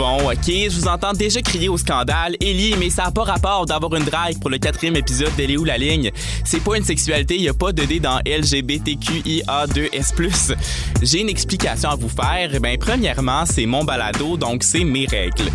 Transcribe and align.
Bon, 0.00 0.30
ok, 0.30 0.46
je 0.46 0.80
vous 0.80 0.88
entends 0.88 1.12
déjà 1.12 1.42
crier 1.42 1.68
au 1.68 1.76
scandale. 1.76 2.34
Ellie, 2.40 2.74
mais 2.78 2.88
ça 2.88 3.04
n'a 3.04 3.10
pas 3.10 3.24
rapport 3.24 3.66
d'avoir 3.66 3.94
une 3.96 4.04
drague 4.04 4.40
pour 4.40 4.48
le 4.48 4.56
quatrième 4.56 4.96
épisode 4.96 5.36
d'Elle 5.36 5.50
est 5.50 5.58
où 5.58 5.64
la 5.64 5.76
ligne? 5.76 6.10
C'est 6.42 6.64
pas 6.64 6.78
une 6.78 6.84
sexualité, 6.84 7.36
il 7.36 7.46
a 7.50 7.52
pas 7.52 7.72
de 7.72 7.84
D 7.84 8.00
dans 8.00 8.18
LGBTQIA2S+. 8.20 10.56
J'ai 11.02 11.20
une 11.20 11.28
explication 11.28 11.90
à 11.90 11.96
vous 11.96 12.08
faire. 12.08 12.58
Ben, 12.62 12.78
premièrement, 12.78 13.44
c'est 13.44 13.66
mon 13.66 13.84
balado, 13.84 14.38
donc 14.38 14.62
c'est 14.62 14.84
mes 14.84 15.04
règles. 15.04 15.50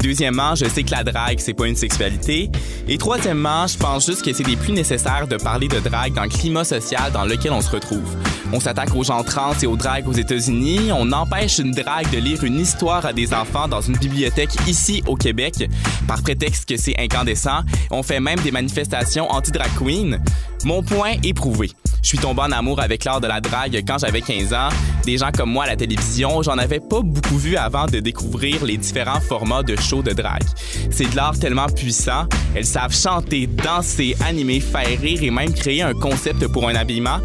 Deuxièmement, 0.00 0.54
je 0.54 0.66
sais 0.66 0.84
que 0.84 0.92
la 0.92 1.02
drague, 1.02 1.40
c'est 1.40 1.54
pas 1.54 1.66
une 1.66 1.74
sexualité. 1.74 2.52
Et 2.86 2.98
troisièmement, 2.98 3.66
je 3.66 3.78
pense 3.78 4.06
juste 4.06 4.24
que 4.24 4.32
c'est 4.32 4.44
des 4.44 4.54
plus 4.54 4.72
nécessaires 4.72 5.26
de 5.26 5.36
parler 5.36 5.66
de 5.66 5.80
drague 5.80 6.14
dans 6.14 6.22
le 6.22 6.28
climat 6.28 6.62
social 6.62 7.10
dans 7.10 7.24
lequel 7.24 7.50
on 7.50 7.60
se 7.60 7.70
retrouve. 7.70 8.16
On 8.52 8.60
s'attaque 8.60 8.94
aux 8.94 9.02
gens 9.02 9.24
trans 9.24 9.54
et 9.60 9.66
aux 9.66 9.76
dragues 9.76 10.06
aux 10.06 10.12
États-Unis. 10.12 10.92
On 10.92 11.10
empêche 11.10 11.58
une 11.58 11.72
drague 11.72 12.08
de 12.12 12.18
lire 12.18 12.44
une 12.44 12.60
histoire 12.60 13.04
à 13.04 13.12
des 13.12 13.34
enfants 13.34 13.66
dans 13.66 13.87
une 13.88 13.96
bibliothèque 13.96 14.50
ici 14.66 15.02
au 15.06 15.16
Québec 15.16 15.68
par 16.06 16.22
prétexte 16.22 16.68
que 16.68 16.76
c'est 16.76 16.98
incandescent. 16.98 17.60
On 17.90 18.02
fait 18.02 18.20
même 18.20 18.38
des 18.40 18.50
manifestations 18.50 19.30
anti-drag 19.30 19.70
queen. 19.78 20.20
Mon 20.64 20.82
point 20.82 21.12
est 21.22 21.34
prouvé. 21.34 21.70
Je 22.02 22.08
suis 22.08 22.18
tombé 22.18 22.42
en 22.42 22.52
amour 22.52 22.80
avec 22.80 23.04
l'art 23.04 23.20
de 23.20 23.26
la 23.26 23.40
drague 23.40 23.82
quand 23.86 23.98
j'avais 23.98 24.20
15 24.20 24.52
ans. 24.52 24.68
Des 25.04 25.18
gens 25.18 25.30
comme 25.36 25.50
moi 25.50 25.64
à 25.64 25.66
la 25.68 25.76
télévision, 25.76 26.42
j'en 26.42 26.58
avais 26.58 26.80
pas 26.80 27.00
beaucoup 27.02 27.36
vu 27.36 27.56
avant 27.56 27.86
de 27.86 28.00
découvrir 28.00 28.64
les 28.64 28.76
différents 28.76 29.20
formats 29.20 29.62
de 29.62 29.76
shows 29.76 30.02
de 30.02 30.12
drague. 30.12 30.42
C'est 30.90 31.10
de 31.10 31.16
l'art 31.16 31.38
tellement 31.38 31.66
puissant. 31.66 32.26
Elles 32.54 32.66
savent 32.66 32.94
chanter, 32.94 33.46
danser, 33.46 34.16
animer, 34.26 34.60
faire 34.60 35.00
rire 35.00 35.22
et 35.22 35.30
même 35.30 35.52
créer 35.52 35.82
un 35.82 35.94
concept 35.94 36.46
pour 36.48 36.68
un 36.68 36.74
habillement. 36.74 37.18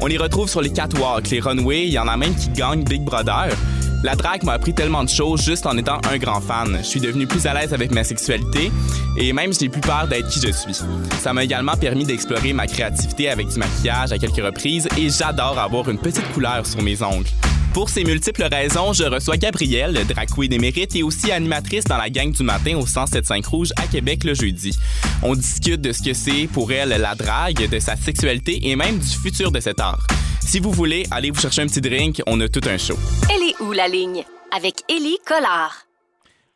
On 0.00 0.06
les 0.06 0.16
retrouve 0.16 0.48
sur 0.48 0.62
les 0.62 0.70
catwalks, 0.70 1.30
les 1.30 1.40
runways, 1.40 1.86
il 1.86 1.92
y 1.92 1.98
en 1.98 2.08
a 2.08 2.16
même 2.16 2.34
qui 2.34 2.48
gagnent 2.50 2.84
Big 2.84 3.02
Brother. 3.02 3.54
La 4.02 4.14
drague 4.14 4.44
m'a 4.44 4.52
appris 4.52 4.72
tellement 4.72 5.04
de 5.04 5.10
choses 5.10 5.44
juste 5.44 5.66
en 5.66 5.76
étant 5.76 5.98
un 6.10 6.16
grand 6.16 6.40
fan. 6.40 6.78
Je 6.78 6.86
suis 6.86 7.00
devenu 7.00 7.26
plus 7.26 7.46
à 7.46 7.52
l'aise 7.52 7.74
avec 7.74 7.90
ma 7.90 8.02
sexualité 8.02 8.72
et 9.18 9.32
même 9.34 9.52
je 9.52 9.60
n'ai 9.60 9.68
plus 9.68 9.82
peur 9.82 10.06
d'être 10.08 10.28
qui 10.28 10.40
je 10.40 10.50
suis. 10.52 10.74
Ça 11.20 11.34
m'a 11.34 11.44
également 11.44 11.76
permis 11.76 12.04
d'explorer 12.04 12.54
ma 12.54 12.66
créativité 12.66 13.28
avec 13.28 13.48
du 13.48 13.58
maquillage 13.58 14.12
à 14.12 14.18
quelques 14.18 14.42
reprises 14.42 14.88
et 14.96 15.10
j'adore 15.10 15.58
avoir 15.58 15.88
une 15.90 15.98
petite 15.98 16.26
couleur 16.32 16.64
sur 16.64 16.80
mes 16.82 17.02
ongles. 17.02 17.28
Pour 17.72 17.88
ces 17.88 18.02
multiples 18.02 18.42
raisons, 18.42 18.92
je 18.92 19.04
reçois 19.04 19.36
Gabrielle, 19.36 20.04
drag 20.04 20.28
queen 20.28 20.52
émérite 20.52 20.96
et 20.96 21.04
aussi 21.04 21.30
animatrice 21.30 21.84
dans 21.84 21.98
la 21.98 22.10
gang 22.10 22.32
du 22.32 22.42
matin 22.42 22.76
au 22.76 22.84
107.5 22.84 23.46
Rouge 23.46 23.68
à 23.76 23.86
Québec 23.86 24.24
le 24.24 24.34
jeudi. 24.34 24.76
On 25.22 25.36
discute 25.36 25.80
de 25.80 25.92
ce 25.92 26.02
que 26.02 26.12
c'est 26.12 26.48
pour 26.48 26.72
elle 26.72 26.88
la 26.88 27.14
drague, 27.14 27.70
de 27.70 27.78
sa 27.78 27.94
sexualité 27.94 28.68
et 28.68 28.74
même 28.74 28.98
du 28.98 29.06
futur 29.06 29.52
de 29.52 29.60
cet 29.60 29.78
art. 29.78 30.04
Si 30.40 30.58
vous 30.58 30.72
voulez, 30.72 31.06
allez 31.12 31.30
vous 31.30 31.40
chercher 31.40 31.62
un 31.62 31.68
petit 31.68 31.80
drink, 31.80 32.20
on 32.26 32.40
a 32.40 32.48
tout 32.48 32.68
un 32.68 32.76
show. 32.76 32.96
Elle 33.32 33.50
est 33.50 33.60
où 33.60 33.70
la 33.70 33.86
ligne? 33.86 34.24
Avec 34.56 34.82
Élie 34.88 35.18
Collard. 35.24 35.86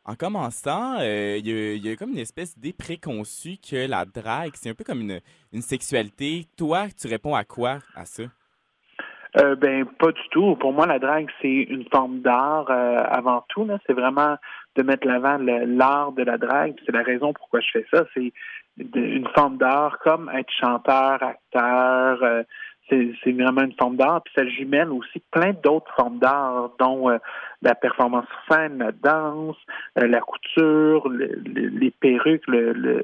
En 0.04 0.16
commençant, 0.16 0.96
euh, 0.98 1.38
il 1.38 1.86
y, 1.86 1.90
a 1.90 1.96
comme 1.96 2.10
une 2.10 2.18
espèce 2.18 2.54
d'idée 2.56 2.72
préconçue 2.72 3.56
que 3.58 3.76
la 3.86 4.04
drague, 4.04 4.52
c'est 4.60 4.68
un 4.68 4.74
peu 4.74 4.82
comme 4.82 5.00
une, 5.00 5.20
une 5.52 5.62
sexualité. 5.62 6.48
Toi, 6.56 6.88
tu 7.00 7.06
réponds 7.06 7.36
à 7.36 7.44
quoi 7.44 7.78
à 7.94 8.04
ça? 8.04 8.24
Euh, 9.36 9.56
ben 9.56 9.84
pas 9.84 10.12
du 10.12 10.28
tout. 10.30 10.54
Pour 10.56 10.72
moi, 10.72 10.86
la 10.86 10.98
drague 10.98 11.28
c'est 11.42 11.48
une 11.48 11.84
forme 11.90 12.20
d'art 12.20 12.66
euh, 12.70 13.02
avant 13.08 13.44
tout. 13.48 13.68
C'est 13.86 13.92
vraiment 13.92 14.36
de 14.76 14.82
mettre 14.82 15.06
l'avant 15.06 15.38
l'art 15.38 16.12
de 16.12 16.22
la 16.22 16.38
drague. 16.38 16.74
C'est 16.86 16.92
la 16.92 17.02
raison 17.02 17.32
pourquoi 17.32 17.60
je 17.60 17.70
fais 17.72 17.86
ça. 17.92 18.04
C'est 18.14 18.32
une 18.78 19.28
forme 19.34 19.56
d'art 19.56 19.98
comme 19.98 20.30
être 20.32 20.50
chanteur, 20.60 21.20
acteur. 21.22 22.22
Euh, 22.22 22.42
c'est 22.88 23.32
vraiment 23.32 23.62
une 23.62 23.74
forme 23.74 23.96
d'art. 23.96 24.22
Puis 24.22 24.34
ça 24.36 24.46
jumelle 24.46 24.92
aussi 24.92 25.20
plein 25.32 25.52
d'autres 25.52 25.90
formes 25.96 26.18
d'art, 26.18 26.70
dont 26.78 27.10
euh, 27.10 27.18
la 27.62 27.74
performance 27.74 28.26
scène, 28.48 28.78
la 28.78 28.92
danse, 28.92 29.56
la 29.96 30.20
couture, 30.20 31.08
les 31.08 31.90
perruques, 31.90 32.46
le, 32.46 33.02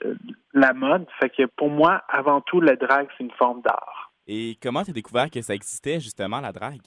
la 0.53 0.73
mode. 0.75 1.06
Fait 1.20 1.31
que 1.31 1.47
pour 1.56 1.70
moi, 1.70 2.03
avant 2.08 2.41
tout, 2.42 2.61
la 2.61 2.77
drague 2.77 3.08
c'est 3.17 3.24
une 3.24 3.33
forme 3.33 3.63
d'art. 3.63 4.09
Et 4.27 4.57
comment 4.63 4.83
tu 4.85 4.91
as 4.91 4.95
découvert 4.95 5.31
que 5.31 5.41
ça 5.42 5.55
existait, 5.55 6.01
justement, 6.01 6.41
la 6.41 6.53
drague? 6.53 6.83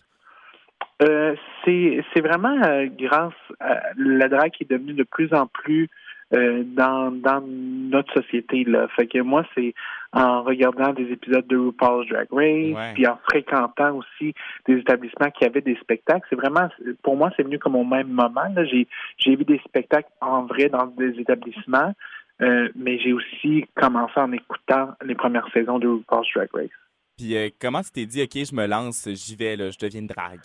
Euh, 1.01 1.35
c'est 1.65 2.21
vraiment 2.21 2.61
euh, 2.63 2.87
grâce 2.97 3.33
à 3.59 3.81
la 3.97 4.27
drague 4.29 4.51
qui 4.51 4.63
est 4.63 4.69
devenue 4.69 4.93
de 4.93 5.03
plus 5.03 5.33
en 5.33 5.47
plus 5.47 5.89
euh, 6.33 6.63
dans, 6.65 7.11
dans 7.11 7.41
notre 7.41 8.13
société. 8.13 8.63
Là. 8.63 8.87
Fait 8.95 9.07
que 9.07 9.19
moi, 9.19 9.43
c'est 9.55 9.73
en 10.13 10.43
regardant 10.43 10.93
des 10.93 11.11
épisodes 11.11 11.47
de 11.47 11.57
RuPaul's 11.57 12.07
Drag 12.07 12.27
Race, 12.31 12.93
puis 12.93 13.07
en 13.07 13.17
fréquentant 13.29 13.97
aussi 13.97 14.33
des 14.67 14.77
établissements 14.77 15.31
qui 15.31 15.45
avaient 15.45 15.61
des 15.61 15.75
spectacles. 15.77 16.25
C'est 16.29 16.35
vraiment, 16.35 16.69
pour 17.01 17.17
moi, 17.17 17.31
c'est 17.35 17.43
venu 17.43 17.59
comme 17.59 17.75
au 17.75 17.83
même 17.83 18.09
moment. 18.09 18.53
J'ai, 18.69 18.87
j'ai 19.17 19.35
vu 19.35 19.43
des 19.43 19.59
spectacles 19.65 20.09
en 20.21 20.43
vrai 20.43 20.69
dans 20.69 20.85
des 20.85 21.19
établissements, 21.19 21.93
mais 22.39 22.99
j'ai 22.99 23.13
aussi 23.13 23.65
commencé 23.75 24.13
en 24.17 24.31
écoutant 24.31 24.91
les 25.03 25.15
premières 25.15 25.47
saisons 25.51 25.79
de 25.79 25.87
RuPaul's 25.87 26.27
Drag 26.35 26.49
Race. 26.53 26.82
Puis 27.17 27.35
euh, 27.35 27.49
comment 27.59 27.81
tu 27.81 27.91
t'es 27.91 28.05
dit, 28.05 28.21
OK, 28.23 28.33
je 28.33 28.55
me 28.55 28.65
lance, 28.65 29.07
j'y 29.09 29.35
vais, 29.35 29.55
là, 29.55 29.69
je 29.69 29.77
deviens 29.77 30.01
une 30.01 30.07
drague? 30.07 30.39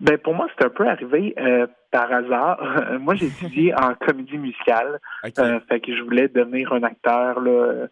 Ben 0.00 0.18
pour 0.18 0.34
moi, 0.34 0.48
c'est 0.56 0.64
un 0.64 0.70
peu 0.70 0.86
arrivé 0.86 1.34
euh, 1.38 1.66
par 1.90 2.12
hasard. 2.12 2.58
moi, 3.00 3.14
j'ai 3.14 3.26
étudié 3.44 3.74
en 3.74 3.94
comédie 3.94 4.38
musicale. 4.38 5.00
Euh, 5.38 5.60
fait 5.68 5.80
que 5.80 5.96
je 5.96 6.02
voulais 6.02 6.28
devenir 6.28 6.72
un 6.72 6.82
acteur 6.82 7.40
là, 7.40 7.86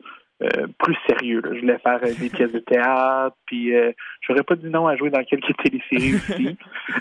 plus 0.78 0.97
sérieux. 1.06 1.42
Je 1.44 1.60
voulais 1.60 1.78
faire 1.78 2.00
des 2.00 2.30
pièces 2.34 2.53
de 2.53 2.59
théâtre, 2.59 3.36
puis 3.47 3.72
j'aurais 4.22 4.42
pas 4.42 4.56
dit 4.56 4.69
non 4.69 4.86
à 4.86 4.97
jouer 4.97 5.10
dans 5.10 5.22
quelques 5.22 5.54
téléséries 5.62 6.14
aussi. 6.14 6.56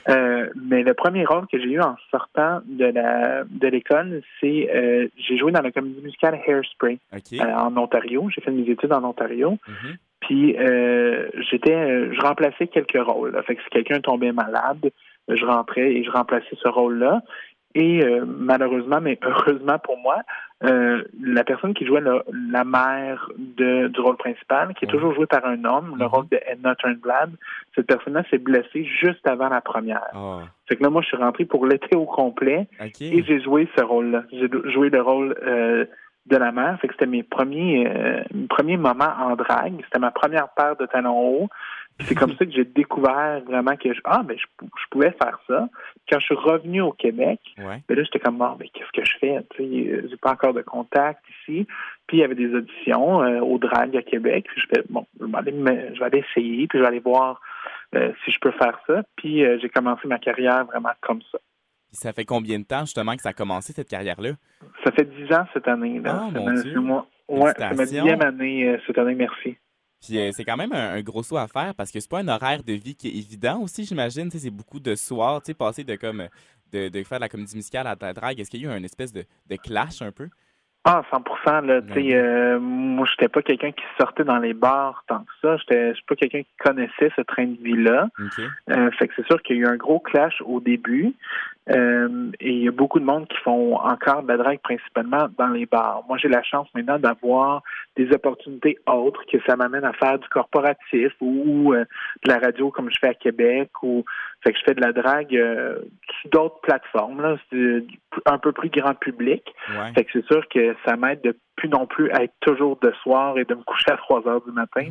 mais 0.07 0.83
le 0.83 0.93
premier 0.93 1.25
rôle 1.25 1.47
que 1.47 1.57
j'ai 1.57 1.71
eu 1.71 1.81
en 1.81 1.95
sortant 2.11 2.61
de 2.65 2.85
la 2.85 3.45
de 3.45 3.67
l'école, 3.67 4.21
c'est 4.39 5.09
j'ai 5.17 5.37
joué 5.37 5.53
dans 5.53 5.61
la 5.61 5.71
comédie 5.71 6.01
musicale 6.01 6.39
Hairspray 6.45 6.99
en 7.39 7.75
Ontario. 7.77 8.29
J'ai 8.29 8.41
fait 8.41 8.51
mes 8.51 8.69
études 8.69 8.91
en 8.91 9.03
Ontario. 9.05 9.57
Mm-hmm. 9.67 9.95
Puis 10.21 10.57
euh, 10.57 11.29
j'étais, 11.49 11.75
euh, 11.75 12.13
je 12.13 12.21
remplaçais 12.21 12.67
quelques 12.67 13.01
rôles. 13.01 13.41
Fait 13.45 13.55
que 13.55 13.63
si 13.63 13.69
quelqu'un 13.69 14.01
tombait 14.01 14.31
malade, 14.31 14.91
je 15.27 15.45
rentrais 15.45 15.93
et 15.93 16.03
je 16.03 16.11
remplaçais 16.11 16.57
ce 16.61 16.67
rôle-là. 16.67 17.21
Et 17.75 18.03
euh, 18.03 18.25
malheureusement, 18.25 18.99
mais 18.99 19.19
heureusement 19.23 19.77
pour 19.79 19.97
moi, 19.97 20.17
la 20.61 21.45
personne 21.45 21.73
qui 21.73 21.85
jouait 21.85 22.01
la 22.01 22.65
mère 22.65 23.31
de, 23.37 23.87
du 23.87 23.99
rôle 24.01 24.17
principal, 24.17 24.73
qui 24.73 24.83
est 24.83 24.89
toujours 24.89 25.13
jouée 25.13 25.25
par 25.25 25.45
un 25.45 25.63
homme, 25.63 25.95
le 25.97 26.03
mhm. 26.03 26.11
rôle 26.11 26.27
de 26.27 26.39
Edna 26.47 26.75
Turnblad, 26.75 27.31
cette 27.75 27.87
personne-là 27.87 28.23
s'est 28.29 28.39
blessée 28.39 28.83
juste 28.83 29.25
avant 29.25 29.47
la 29.47 29.61
première. 29.61 30.03
Oh. 30.13 30.39
Fait 30.67 30.75
que 30.75 30.83
là, 30.83 30.89
moi, 30.89 31.01
je 31.01 31.07
suis 31.07 31.17
rentré 31.17 31.45
pour 31.45 31.65
l'été 31.65 31.95
au 31.95 32.05
complet 32.05 32.67
et 32.99 33.23
j'ai 33.23 33.41
joué 33.41 33.69
ce 33.77 33.81
rôle-là. 33.81 34.23
J'ai 34.33 34.49
joué 34.65 34.89
le 34.89 35.01
rôle 35.01 35.33
de 36.25 36.37
la 36.37 36.51
mer. 36.51 36.77
Fait 36.79 36.87
que 36.87 36.93
c'était 36.93 37.05
mes 37.05 37.23
premiers, 37.23 37.87
euh, 37.87 38.23
mes 38.33 38.47
premiers 38.47 38.77
moments 38.77 39.13
en 39.19 39.35
drague. 39.35 39.81
C'était 39.85 39.99
ma 39.99 40.11
première 40.11 40.49
paire 40.49 40.75
de 40.75 40.85
talons 40.85 41.19
hauts. 41.19 41.49
C'est 42.01 42.15
comme 42.15 42.31
ça 42.37 42.45
que 42.45 42.51
j'ai 42.51 42.65
découvert 42.65 43.41
vraiment 43.45 43.75
que 43.75 43.93
je, 43.93 43.99
ah 44.05 44.21
ben 44.23 44.37
je, 44.37 44.45
pouvais 44.91 45.11
faire 45.11 45.39
ça. 45.47 45.67
Quand 46.09 46.19
je 46.19 46.25
suis 46.25 46.35
revenu 46.35 46.81
au 46.81 46.91
Québec, 46.91 47.39
ben 47.57 47.81
là 47.89 48.03
j'étais 48.03 48.19
comme 48.19 48.37
bon, 48.37 48.55
mais 48.59 48.69
qu'est-ce 48.69 48.91
que 48.91 49.05
je 49.05 49.17
fais? 49.19 49.37
Tu 49.55 50.09
j'ai 50.09 50.17
pas 50.17 50.31
encore 50.31 50.53
de 50.53 50.61
contact 50.61 51.23
ici. 51.41 51.67
Puis 52.07 52.17
il 52.17 52.19
y 52.21 52.23
avait 52.23 52.35
des 52.35 52.53
auditions 52.53 53.23
euh, 53.23 53.39
au 53.41 53.57
drag 53.57 53.95
à 53.95 54.01
Québec. 54.01 54.45
Puis 54.49 54.61
je 54.61 54.67
fais 54.67 54.83
bon, 54.89 55.05
je 55.19 55.25
vais 55.25 55.37
aller, 55.37 55.93
je 55.93 55.99
vais 55.99 56.05
aller 56.05 56.25
essayer. 56.29 56.67
Puis 56.67 56.79
je 56.79 56.83
vais 56.83 56.87
aller 56.87 56.99
voir 56.99 57.41
euh, 57.95 58.11
si 58.23 58.31
je 58.31 58.39
peux 58.39 58.51
faire 58.51 58.79
ça. 58.87 59.03
Puis 59.15 59.43
j'ai 59.59 59.69
commencé 59.69 60.07
ma 60.07 60.19
carrière 60.19 60.65
vraiment 60.65 60.91
comme 61.01 61.21
ça 61.31 61.39
ça 61.91 62.13
fait 62.13 62.25
combien 62.25 62.59
de 62.59 62.65
temps 62.65 62.81
justement 62.81 63.15
que 63.15 63.21
ça 63.21 63.29
a 63.29 63.33
commencé 63.33 63.73
cette 63.73 63.89
carrière-là? 63.89 64.31
Ça 64.83 64.91
fait 64.91 65.05
dix 65.05 65.33
ans 65.33 65.45
cette 65.53 65.67
année. 65.67 65.99
Là. 65.99 66.23
Ah, 66.27 66.31
mon 66.31 66.51
Dieu. 66.53 66.79
Ouais, 67.27 67.51
c'est 67.57 67.75
ma 67.75 67.85
dixième 67.85 68.21
année 68.21 68.67
euh, 68.67 68.77
cette 68.87 68.97
année, 68.97 69.15
merci. 69.15 69.57
Puis 70.01 70.17
euh, 70.17 70.31
c'est 70.31 70.45
quand 70.45 70.57
même 70.57 70.71
un, 70.71 71.01
gros 71.01 71.23
saut 71.23 71.37
à 71.37 71.47
faire 71.47 71.75
parce 71.75 71.91
que 71.91 71.99
c'est 71.99 72.09
pas 72.09 72.19
un 72.19 72.27
horaire 72.27 72.63
de 72.63 72.73
vie 72.73 72.95
qui 72.95 73.07
est 73.07 73.17
évident 73.17 73.59
aussi, 73.61 73.83
j'imagine. 73.83 74.31
C'est 74.31 74.49
beaucoup 74.49 74.79
de 74.79 74.95
soirs, 74.95 75.41
tu 75.41 75.47
sais, 75.47 75.53
passer 75.53 75.83
de 75.83 75.95
comme 75.95 76.27
de, 76.71 76.89
de, 76.89 77.03
faire 77.03 77.19
de 77.19 77.23
la 77.23 77.29
comédie 77.29 77.55
musicale 77.55 77.85
à 77.87 77.95
la 77.99 78.13
drague. 78.13 78.39
Est-ce 78.39 78.49
qu'il 78.49 78.61
y 78.61 78.67
a 78.67 78.69
eu 78.69 78.73
un 78.73 78.83
espèce 78.83 79.11
de, 79.11 79.25
de 79.49 79.55
clash 79.57 80.01
un 80.01 80.11
peu? 80.11 80.29
Ah, 80.85 81.03
100 81.11 81.61
là. 81.61 81.81
Tu 81.81 81.93
sais, 81.93 82.15
euh, 82.15 82.57
moi, 82.59 83.05
j'étais 83.09 83.27
pas 83.27 83.41
quelqu'un 83.41 83.71
qui 83.71 83.83
sortait 83.99 84.23
dans 84.23 84.37
les 84.37 84.53
bars 84.53 85.03
tant 85.07 85.19
que 85.19 85.31
ça. 85.41 85.57
J'étais 85.57 85.93
pas 86.07 86.15
quelqu'un 86.15 86.41
qui 86.41 86.55
connaissait 86.57 87.11
ce 87.15 87.21
train 87.21 87.47
de 87.47 87.61
vie-là. 87.61 88.07
Euh, 88.69 88.89
fait 88.91 89.09
que 89.09 89.13
c'est 89.17 89.25
sûr 89.25 89.41
qu'il 89.43 89.57
y 89.57 89.59
a 89.59 89.61
eu 89.63 89.67
un 89.67 89.75
gros 89.75 89.99
clash 89.99 90.41
au 90.45 90.61
début. 90.61 91.13
Euh, 91.69 92.31
et 92.39 92.51
il 92.51 92.63
y 92.63 92.67
a 92.67 92.71
beaucoup 92.71 92.99
de 92.99 93.05
monde 93.05 93.27
qui 93.27 93.37
font 93.43 93.75
encore 93.75 94.23
de 94.23 94.27
la 94.27 94.37
drague 94.37 94.59
principalement 94.59 95.27
dans 95.37 95.49
les 95.49 95.65
bars. 95.65 96.03
Moi, 96.07 96.17
j'ai 96.17 96.27
la 96.27 96.43
chance 96.43 96.67
maintenant 96.73 96.97
d'avoir 96.97 97.63
des 97.95 98.11
opportunités 98.11 98.77
autres 98.87 99.21
que 99.31 99.37
ça 99.45 99.55
m'amène 99.55 99.83
à 99.83 99.93
faire 99.93 100.17
du 100.17 100.27
corporatif 100.29 101.11
ou, 101.21 101.73
de 101.73 102.29
la 102.29 102.39
radio 102.39 102.71
comme 102.71 102.89
je 102.89 102.97
fais 102.99 103.09
à 103.09 103.13
Québec 103.13 103.69
ou 103.83 104.03
fait 104.43 104.53
que 104.53 104.59
je 104.59 104.63
fais 104.65 104.73
de 104.73 104.81
la 104.81 104.93
drague 104.93 105.37
sur 106.21 106.29
d'autres 106.31 106.59
plateformes 106.61 107.21
là, 107.21 107.35
un 108.25 108.37
peu 108.37 108.51
plus 108.51 108.69
grand 108.69 108.95
public. 108.95 109.43
Fait 109.93 110.05
que 110.05 110.11
c'est 110.13 110.25
sûr 110.25 110.47
que 110.47 110.75
ça 110.85 110.95
m'aide 110.95 111.21
de 111.21 111.35
plus 111.55 111.69
non 111.69 111.85
plus 111.85 112.09
à 112.11 112.23
être 112.23 112.33
toujours 112.39 112.79
de 112.81 112.91
soir 113.03 113.37
et 113.37 113.43
de 113.43 113.53
me 113.53 113.63
coucher 113.63 113.91
à 113.91 113.97
3 113.97 114.27
heures 114.27 114.41
du 114.41 114.51
matin. 114.51 114.85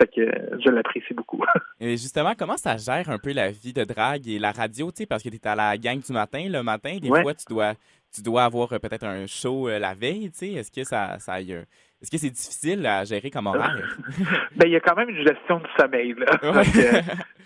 Fait 0.00 0.06
que 0.06 0.22
je 0.64 0.70
l'apprécie 0.70 1.12
beaucoup. 1.12 1.44
et 1.80 1.90
justement, 1.90 2.32
comment 2.38 2.56
ça 2.56 2.78
gère 2.78 3.10
un 3.10 3.18
peu 3.18 3.32
la 3.32 3.50
vie 3.50 3.74
de 3.74 3.84
drague 3.84 4.26
et 4.26 4.38
la 4.38 4.50
radio, 4.50 4.90
tu 4.90 4.98
sais, 4.98 5.06
parce 5.06 5.22
que 5.22 5.28
tu 5.28 5.36
es 5.36 5.46
à 5.46 5.54
la 5.54 5.76
gang 5.76 6.00
du 6.00 6.12
matin, 6.12 6.46
le 6.48 6.62
matin, 6.62 6.96
des 7.00 7.08
fois, 7.08 7.34
tu 7.34 7.44
dois, 7.48 7.74
tu 8.14 8.22
dois 8.22 8.44
avoir 8.44 8.72
euh, 8.72 8.78
peut-être 8.78 9.04
un 9.04 9.26
show 9.26 9.68
euh, 9.68 9.78
la 9.78 9.92
veille, 9.92 10.30
tu 10.30 10.38
sais. 10.38 10.52
Est-ce 10.52 10.70
que 10.70 10.84
ça, 10.84 11.18
ça 11.18 11.38
est-ce 11.40 12.10
que 12.10 12.16
c'est 12.16 12.30
difficile 12.30 12.86
à 12.86 13.04
gérer 13.04 13.30
comme 13.30 13.46
horaire? 13.46 13.98
ben, 14.56 14.66
il 14.66 14.70
y 14.70 14.76
a 14.76 14.80
quand 14.80 14.96
même 14.96 15.10
une 15.10 15.22
gestion 15.22 15.58
du 15.58 15.66
sommeil, 15.78 16.14
là. 16.14 16.62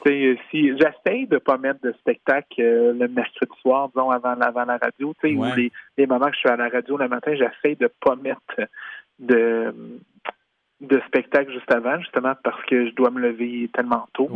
si 0.50 0.70
j'essaie 0.78 1.26
de 1.26 1.38
pas 1.38 1.58
mettre 1.58 1.80
de 1.80 1.92
spectacle 1.98 2.62
le 2.62 3.08
mercredi 3.08 3.52
soir, 3.62 3.88
disons, 3.88 4.10
avant, 4.10 4.40
avant 4.40 4.64
la 4.64 4.76
radio, 4.76 5.12
tu 5.20 5.30
sais, 5.30 5.34
ou 5.34 5.44
les, 5.56 5.72
les 5.98 6.06
moments 6.06 6.26
que 6.26 6.34
je 6.34 6.38
suis 6.38 6.48
à 6.48 6.56
la 6.56 6.68
radio 6.68 6.96
le 6.96 7.08
matin, 7.08 7.34
j'essaie 7.34 7.74
de 7.74 7.90
pas 8.00 8.14
mettre 8.14 8.70
de 9.18 9.74
de 10.86 11.00
spectacle 11.06 11.52
juste 11.52 11.70
avant, 11.72 11.98
justement 12.00 12.34
parce 12.42 12.62
que 12.66 12.88
je 12.88 12.94
dois 12.94 13.10
me 13.10 13.20
lever 13.20 13.70
tellement 13.72 14.06
tôt. 14.12 14.28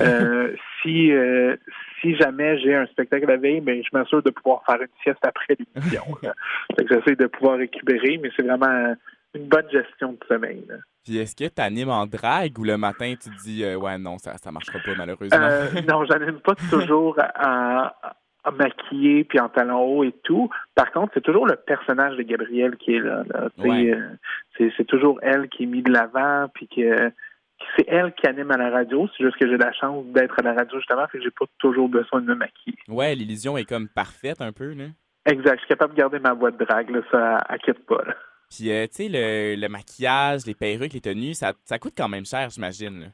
Euh, 0.00 0.54
si 0.82 1.12
euh, 1.12 1.56
si 2.00 2.16
jamais 2.16 2.58
j'ai 2.58 2.74
un 2.74 2.86
spectacle 2.86 3.26
la 3.26 3.36
veille, 3.36 3.60
mais 3.60 3.76
ben, 3.76 3.82
je 3.84 3.96
m'assure 3.96 4.22
de 4.22 4.30
pouvoir 4.30 4.62
faire 4.64 4.80
une 4.80 4.88
sieste 5.02 5.18
après 5.22 5.56
l'émission. 5.58 6.04
J'essaie 6.78 7.16
de 7.16 7.26
pouvoir 7.26 7.58
récupérer, 7.58 8.18
mais 8.22 8.30
c'est 8.36 8.42
vraiment 8.42 8.94
une 9.34 9.48
bonne 9.48 9.70
gestion 9.70 10.12
de 10.12 10.18
sommeil. 10.26 10.64
Puis 11.04 11.18
est-ce 11.18 11.36
que 11.36 11.44
tu 11.44 11.62
animes 11.62 11.90
en 11.90 12.06
drague 12.06 12.58
ou 12.58 12.64
le 12.64 12.76
matin 12.76 13.14
tu 13.20 13.30
te 13.30 13.42
dis 13.42 13.64
euh, 13.64 13.76
ouais 13.76 13.98
non 13.98 14.18
ça 14.18 14.36
ça 14.38 14.50
marchera 14.50 14.78
pas 14.84 14.94
malheureusement? 14.96 15.48
non, 15.88 16.04
j'anime 16.04 16.40
pas 16.40 16.54
toujours 16.70 17.16
en, 17.40 17.88
maquillé 18.50 19.24
puis 19.24 19.40
en 19.40 19.48
talons 19.48 19.80
hauts 19.80 20.04
et 20.04 20.14
tout. 20.22 20.48
Par 20.74 20.90
contre, 20.92 21.12
c'est 21.14 21.22
toujours 21.22 21.46
le 21.46 21.56
personnage 21.56 22.16
de 22.16 22.22
Gabrielle 22.22 22.76
qui 22.76 22.94
est 22.94 23.00
là. 23.00 23.24
Euh, 23.58 23.98
c'est 24.56 24.86
toujours 24.86 25.18
elle 25.22 25.48
qui 25.48 25.64
est 25.64 25.66
mise 25.66 25.84
de 25.84 25.92
l'avant 25.92 26.48
puis 26.54 26.68
que 26.68 27.12
c'est 27.76 27.86
elle 27.88 28.12
qui 28.14 28.26
anime 28.26 28.50
à 28.50 28.56
la 28.56 28.70
radio. 28.70 29.08
C'est 29.16 29.24
juste 29.24 29.36
que 29.36 29.48
j'ai 29.48 29.56
la 29.56 29.72
chance 29.72 30.04
d'être 30.06 30.38
à 30.38 30.42
la 30.42 30.54
radio 30.54 30.78
justement, 30.78 31.06
fait 31.08 31.18
que 31.18 31.24
j'ai 31.24 31.30
pas 31.30 31.46
toujours 31.58 31.88
besoin 31.88 32.20
de 32.20 32.26
me 32.26 32.34
maquiller. 32.34 32.78
Ouais, 32.88 33.14
l'illusion 33.14 33.56
est 33.56 33.64
comme 33.64 33.88
parfaite 33.88 34.40
un 34.40 34.52
peu, 34.52 34.72
là. 34.72 34.86
Exact. 35.26 35.56
Je 35.56 35.58
suis 35.58 35.68
capable 35.68 35.94
de 35.94 35.98
garder 35.98 36.18
ma 36.20 36.32
voix 36.32 36.50
de 36.50 36.64
drague, 36.64 36.90
là, 36.90 37.00
ça 37.10 37.44
inquiète 37.50 37.84
pas. 37.84 38.02
Puis, 38.48 38.70
euh, 38.70 38.86
tu 38.86 38.94
sais, 38.94 39.08
le, 39.10 39.60
le, 39.60 39.68
maquillage, 39.68 40.46
les 40.46 40.54
perruques, 40.54 40.94
les 40.94 41.02
tenues, 41.02 41.34
ça, 41.34 41.52
ça 41.64 41.78
coûte 41.78 41.92
quand 41.94 42.08
même 42.08 42.24
cher, 42.24 42.48
j'imagine 42.48 43.12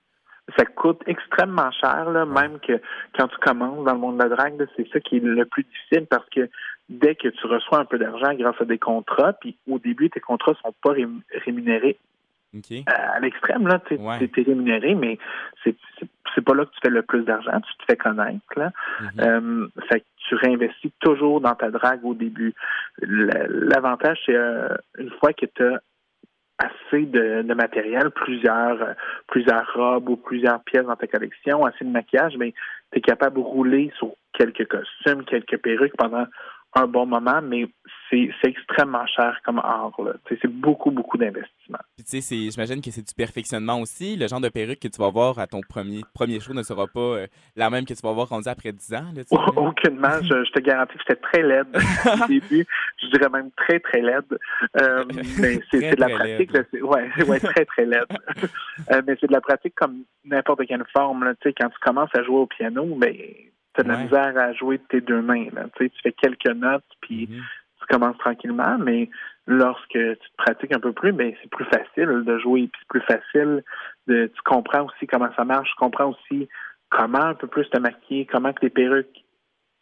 ça 0.56 0.64
coûte 0.64 1.00
extrêmement 1.06 1.70
cher, 1.70 2.10
là, 2.10 2.26
même 2.26 2.58
que 2.60 2.80
quand 3.16 3.28
tu 3.28 3.36
commences 3.38 3.84
dans 3.84 3.94
le 3.94 3.98
monde 3.98 4.18
de 4.18 4.24
la 4.24 4.28
drague, 4.28 4.66
c'est 4.76 4.86
ça 4.92 5.00
qui 5.00 5.16
est 5.16 5.20
le 5.20 5.44
plus 5.46 5.64
difficile 5.64 6.06
parce 6.08 6.28
que 6.28 6.48
dès 6.88 7.14
que 7.14 7.28
tu 7.28 7.46
reçois 7.46 7.78
un 7.78 7.84
peu 7.84 7.98
d'argent 7.98 8.34
grâce 8.34 8.60
à 8.60 8.64
des 8.64 8.78
contrats, 8.78 9.32
puis 9.32 9.56
au 9.68 9.78
début, 9.78 10.10
tes 10.10 10.20
contrats 10.20 10.54
sont 10.62 10.74
pas 10.82 10.94
rémunérés 11.44 11.98
euh, 12.54 12.82
à 12.86 13.20
l'extrême, 13.20 13.66
là, 13.66 13.80
tu 13.86 13.94
es, 13.94 14.42
rémunéré, 14.42 14.94
mais 14.94 15.18
c'est 15.64 16.44
pas 16.44 16.54
là 16.54 16.64
que 16.64 16.70
tu 16.70 16.80
fais 16.82 16.90
le 16.90 17.02
plus 17.02 17.24
d'argent, 17.24 17.60
tu 17.60 17.76
te 17.78 17.84
fais 17.86 17.96
connaître. 17.96 18.44
Là. 18.56 18.70
Mm-hmm. 19.00 19.20
Euh, 19.20 19.68
fait 19.88 20.00
que 20.00 20.06
tu 20.28 20.34
réinvestis 20.36 20.92
toujours 21.00 21.40
dans 21.40 21.54
ta 21.54 21.70
drague 21.70 22.04
au 22.04 22.14
début. 22.14 22.54
L'avantage, 23.00 24.18
c'est 24.24 24.36
euh, 24.36 24.68
une 24.98 25.10
fois 25.10 25.32
que 25.32 25.46
tu 25.46 25.64
as 25.64 25.80
assez 26.58 27.06
de, 27.06 27.54
matériel, 27.54 28.10
plusieurs, 28.10 28.80
euh, 28.82 28.92
plusieurs 29.26 29.66
robes 29.74 30.08
ou 30.08 30.16
plusieurs 30.16 30.62
pièces 30.62 30.86
dans 30.86 30.96
ta 30.96 31.06
collection, 31.06 31.64
assez 31.64 31.84
de 31.84 31.90
maquillage, 31.90 32.36
mais 32.38 32.54
tu 32.92 33.00
capable 33.00 33.36
de 33.36 33.40
rouler 33.40 33.92
sur 33.98 34.14
quelques 34.32 34.66
costumes, 34.68 35.24
quelques 35.24 35.58
perruques 35.58 35.96
pendant 35.96 36.26
un 36.74 36.86
bon 36.86 37.06
moment, 37.06 37.40
mais 37.42 37.66
c'est 38.10 38.48
extrêmement 38.48 39.06
cher 39.06 39.40
comme 39.44 39.58
art. 39.58 39.92
C'est 40.28 40.46
beaucoup, 40.46 40.90
beaucoup 40.90 41.16
d'investissement. 41.16 41.78
tu 41.98 42.20
sais, 42.20 42.50
j'imagine 42.50 42.80
que 42.80 42.90
c'est 42.90 43.06
du 43.06 43.14
perfectionnement 43.14 43.80
aussi. 43.80 44.16
Le 44.16 44.28
genre 44.28 44.40
de 44.40 44.48
perruque 44.48 44.80
que 44.80 44.88
tu 44.88 45.00
vas 45.00 45.10
voir 45.10 45.38
à 45.38 45.46
ton 45.46 45.60
premier, 45.60 46.02
premier 46.14 46.40
show 46.40 46.52
ne 46.52 46.62
sera 46.62 46.86
pas 46.86 47.00
euh, 47.00 47.26
la 47.56 47.70
même 47.70 47.84
que 47.84 47.94
tu 47.94 48.02
vas 48.02 48.12
voir 48.12 48.28
rendu 48.28 48.48
après 48.48 48.72
10 48.72 48.94
ans. 48.94 49.06
Là, 49.14 49.22
Aucunement. 49.56 50.22
Je, 50.22 50.50
te 50.52 50.60
garantis 50.60 50.94
que 50.94 51.00
j'étais 51.08 51.20
très 51.20 51.42
laide 51.42 51.66
au 51.74 52.26
début. 52.28 52.66
Je 53.02 53.06
dirais 53.08 53.30
même 53.30 53.50
très, 53.56 53.80
très 53.80 54.00
laide. 54.00 54.38
Euh, 54.80 55.04
mais 55.40 55.60
c'est 55.70 55.94
de 55.94 56.00
la 56.00 56.08
pratique. 56.08 56.50
Oui, 56.72 56.80
ouais, 56.82 57.24
ouais, 57.28 57.40
très, 57.40 57.64
très 57.64 57.86
laide. 57.86 58.04
Euh, 58.92 59.02
mais 59.06 59.16
c'est 59.20 59.26
de 59.26 59.32
la 59.32 59.40
pratique 59.40 59.74
comme 59.74 60.04
n'importe 60.24 60.66
quelle 60.66 60.84
forme. 60.92 61.24
Là, 61.24 61.34
quand 61.44 61.68
tu 61.68 61.78
commences 61.80 62.14
à 62.16 62.22
jouer 62.22 62.36
au 62.38 62.46
piano, 62.46 62.84
mais 62.96 63.12
ben, 63.12 63.53
tu 63.74 63.80
as 63.80 63.84
de 63.84 63.88
la 63.88 63.96
misère 63.98 64.36
à 64.36 64.52
jouer 64.52 64.78
de 64.78 64.84
tes 64.88 65.00
deux 65.00 65.22
mains. 65.22 65.46
Là. 65.52 65.66
Tu 65.76 65.90
fais 66.02 66.12
quelques 66.12 66.46
notes, 66.46 66.84
puis 67.00 67.26
mm-hmm. 67.26 67.42
tu 67.80 67.86
commences 67.88 68.18
tranquillement, 68.18 68.78
mais 68.78 69.10
lorsque 69.46 69.88
tu 69.92 70.16
te 70.16 70.36
pratiques 70.36 70.74
un 70.74 70.80
peu 70.80 70.92
plus, 70.92 71.12
ben 71.12 71.32
c'est 71.42 71.50
plus 71.50 71.66
facile 71.66 72.24
de 72.24 72.38
jouer, 72.38 72.68
puis 72.72 72.80
c'est 72.80 72.88
plus 72.88 73.06
facile 73.06 73.62
de 74.06 74.26
tu 74.26 74.42
comprends 74.44 74.84
aussi 74.84 75.06
comment 75.06 75.30
ça 75.36 75.44
marche, 75.44 75.68
tu 75.70 75.76
comprends 75.76 76.10
aussi 76.10 76.48
comment 76.90 77.24
un 77.24 77.34
peu 77.34 77.46
plus 77.46 77.68
te 77.70 77.78
maquiller, 77.78 78.26
comment 78.26 78.52
que 78.52 78.62
les 78.62 78.70
perruques 78.70 79.24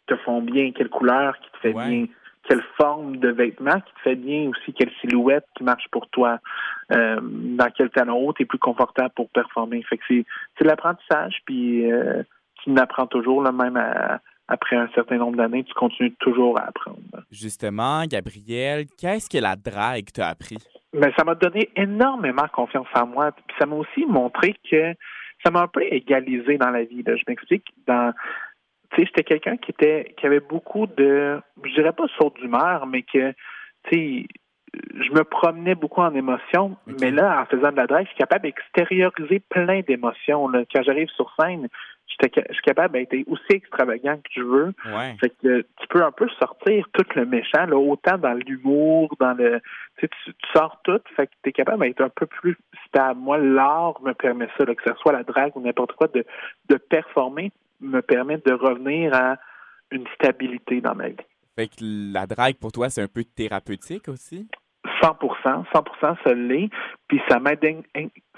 te 0.07 0.15
font 0.17 0.41
bien, 0.41 0.71
quelle 0.71 0.89
couleur 0.89 1.37
qui 1.39 1.51
te 1.51 1.57
fait 1.59 1.73
bien, 1.73 2.07
quelle 2.43 2.63
forme 2.75 3.17
de 3.17 3.29
vêtements 3.29 3.79
qui 3.79 3.93
te 3.93 3.99
fait 4.03 4.15
bien 4.15 4.49
aussi, 4.49 4.73
quelle 4.73 4.91
silhouette 4.99 5.45
qui 5.55 5.63
marche 5.63 5.87
pour 5.91 6.09
toi, 6.09 6.39
euh, 6.91 7.19
dans 7.21 7.69
quel 7.75 7.89
talon 7.89 8.17
haut 8.17 8.33
tu 8.33 8.43
es 8.43 8.45
plus 8.45 8.59
confortable 8.59 9.11
pour 9.15 9.29
performer. 9.29 9.81
Fait 9.83 9.97
que 9.97 10.03
c'est, 10.07 10.25
c'est 10.57 10.65
l'apprentissage, 10.65 11.41
puis 11.45 11.89
euh, 11.89 12.23
tu 12.63 12.71
n'apprends 12.71 13.07
toujours, 13.07 13.43
là, 13.43 13.51
même 13.51 13.77
après 14.47 14.75
un 14.75 14.89
certain 14.93 15.17
nombre 15.17 15.37
d'années, 15.37 15.63
tu 15.63 15.73
continues 15.73 16.13
toujours 16.19 16.59
à 16.59 16.67
apprendre. 16.67 16.99
Justement, 17.31 18.03
Gabriel, 18.05 18.85
qu'est-ce 18.99 19.29
que 19.29 19.37
la 19.37 19.55
drague 19.55 20.11
t'a 20.11 20.29
appris? 20.29 20.57
Mais 20.93 21.07
ben, 21.07 21.13
ça 21.17 21.23
m'a 21.23 21.35
donné 21.35 21.69
énormément 21.75 22.47
confiance 22.53 22.87
en 22.95 23.07
moi. 23.07 23.31
Puis 23.31 23.55
ça 23.59 23.65
m'a 23.65 23.75
aussi 23.75 24.05
montré 24.05 24.55
que 24.69 24.93
ça 25.43 25.51
m'a 25.51 25.61
un 25.61 25.67
peu 25.67 25.81
égalisé 25.83 26.57
dans 26.57 26.69
la 26.69 26.83
vie. 26.83 27.03
Je 27.05 27.23
m'explique. 27.27 27.65
Dans, 27.87 28.13
tu 28.91 29.01
sais, 29.01 29.07
j'étais 29.07 29.23
quelqu'un 29.23 29.57
qui 29.57 29.71
était, 29.71 30.13
qui 30.17 30.25
avait 30.25 30.39
beaucoup 30.39 30.87
de, 30.87 31.39
je 31.63 31.73
dirais 31.73 31.93
pas 31.93 32.05
saut 32.19 32.33
d'humeur, 32.39 32.85
mais 32.85 33.01
que, 33.01 33.31
tu 33.89 33.91
sais, 33.91 34.25
je 34.73 35.11
me 35.11 35.23
promenais 35.23 35.75
beaucoup 35.75 36.01
en 36.01 36.13
émotions, 36.15 36.75
mais 36.99 37.11
là, 37.11 37.41
en 37.41 37.45
faisant 37.45 37.71
de 37.71 37.77
la 37.77 37.87
drague, 37.87 38.05
je 38.05 38.09
suis 38.09 38.17
capable 38.17 38.43
d'extérioriser 38.43 39.39
plein 39.39 39.81
d'émotions. 39.81 40.51
Quand 40.73 40.83
j'arrive 40.83 41.09
sur 41.09 41.31
scène, 41.39 41.67
je 42.07 42.27
suis 42.29 42.61
capable 42.63 42.93
d'être 42.93 43.15
aussi 43.27 43.51
extravagant 43.51 44.17
que 44.17 44.29
tu 44.29 44.43
veux. 44.43 44.73
Fait 45.19 45.29
que 45.29 45.61
tu 45.61 45.87
peux 45.89 46.03
un 46.03 46.11
peu 46.11 46.27
sortir 46.39 46.87
tout 46.93 47.05
le 47.15 47.25
méchant, 47.25 47.65
là, 47.65 47.75
autant 47.75 48.17
dans 48.17 48.33
l'humour, 48.33 49.15
dans 49.19 49.33
le. 49.33 49.61
Tu, 49.97 50.09
tu, 50.09 50.33
sors 50.53 50.79
tout, 50.83 50.99
fait 51.15 51.27
que 51.27 51.33
tu 51.43 51.49
es 51.49 51.51
capable 51.51 51.83
d'être 51.83 52.01
un 52.01 52.09
peu 52.09 52.25
plus 52.25 52.57
stable. 52.87 53.19
Moi, 53.19 53.37
l'art 53.37 54.01
me 54.01 54.13
permet 54.13 54.47
ça, 54.57 54.65
que 54.65 54.83
ce 54.85 54.93
soit 54.95 55.13
la 55.13 55.23
drague 55.23 55.55
ou 55.55 55.61
n'importe 55.61 55.93
quoi, 55.93 56.07
de, 56.07 56.25
de 56.69 56.77
performer 56.77 57.51
me 57.79 58.01
permet 58.01 58.37
de 58.37 58.53
revenir 58.53 59.13
à 59.13 59.37
une 59.91 60.05
stabilité 60.15 60.81
dans 60.81 60.95
ma 60.95 61.09
vie. 61.09 61.17
Fait 61.55 61.67
que 61.67 61.75
la 61.81 62.25
drague, 62.25 62.55
pour 62.55 62.71
toi, 62.71 62.89
c'est 62.89 63.01
un 63.01 63.07
peu 63.07 63.23
thérapeutique 63.23 64.07
aussi? 64.07 64.47
100% 65.01 65.63
100 65.73 66.15
ça 66.23 66.33
l'est. 66.33 66.69
Puis 67.07 67.21
ça 67.29 67.39
m'aide, 67.39 67.83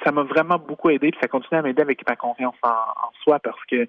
ça 0.03 0.11
m'a 0.11 0.23
vraiment 0.23 0.57
beaucoup 0.57 0.89
aidé, 0.89 1.11
puis 1.11 1.19
ça 1.21 1.27
continue 1.27 1.59
à 1.59 1.61
m'aider 1.61 1.81
avec 1.81 2.07
ma 2.07 2.15
confiance 2.15 2.55
en, 2.63 3.11
soi 3.23 3.39
parce 3.39 3.63
que 3.65 3.87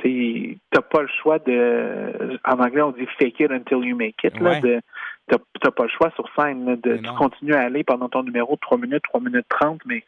tu 0.00 0.58
n'as 0.74 0.82
pas 0.82 1.02
le 1.02 1.08
choix 1.22 1.38
de, 1.38 2.38
en 2.44 2.60
anglais 2.60 2.82
on 2.82 2.90
dit 2.90 3.06
fake 3.18 3.40
it 3.40 3.50
until 3.50 3.82
you 3.82 3.96
make 3.96 4.22
it, 4.24 4.38
là, 4.40 4.60
de, 4.60 4.80
t'as, 5.28 5.70
pas 5.70 5.84
le 5.84 5.88
choix 5.88 6.10
sur 6.10 6.28
scène, 6.36 6.76
de, 6.76 6.96
tu 6.98 7.12
continues 7.14 7.54
à 7.54 7.62
aller 7.62 7.82
pendant 7.82 8.08
ton 8.08 8.22
numéro 8.22 8.54
de 8.56 8.60
3 8.60 8.78
minutes, 8.78 9.02
3 9.04 9.20
minutes 9.20 9.46
30, 9.48 9.80
mais 9.86 10.04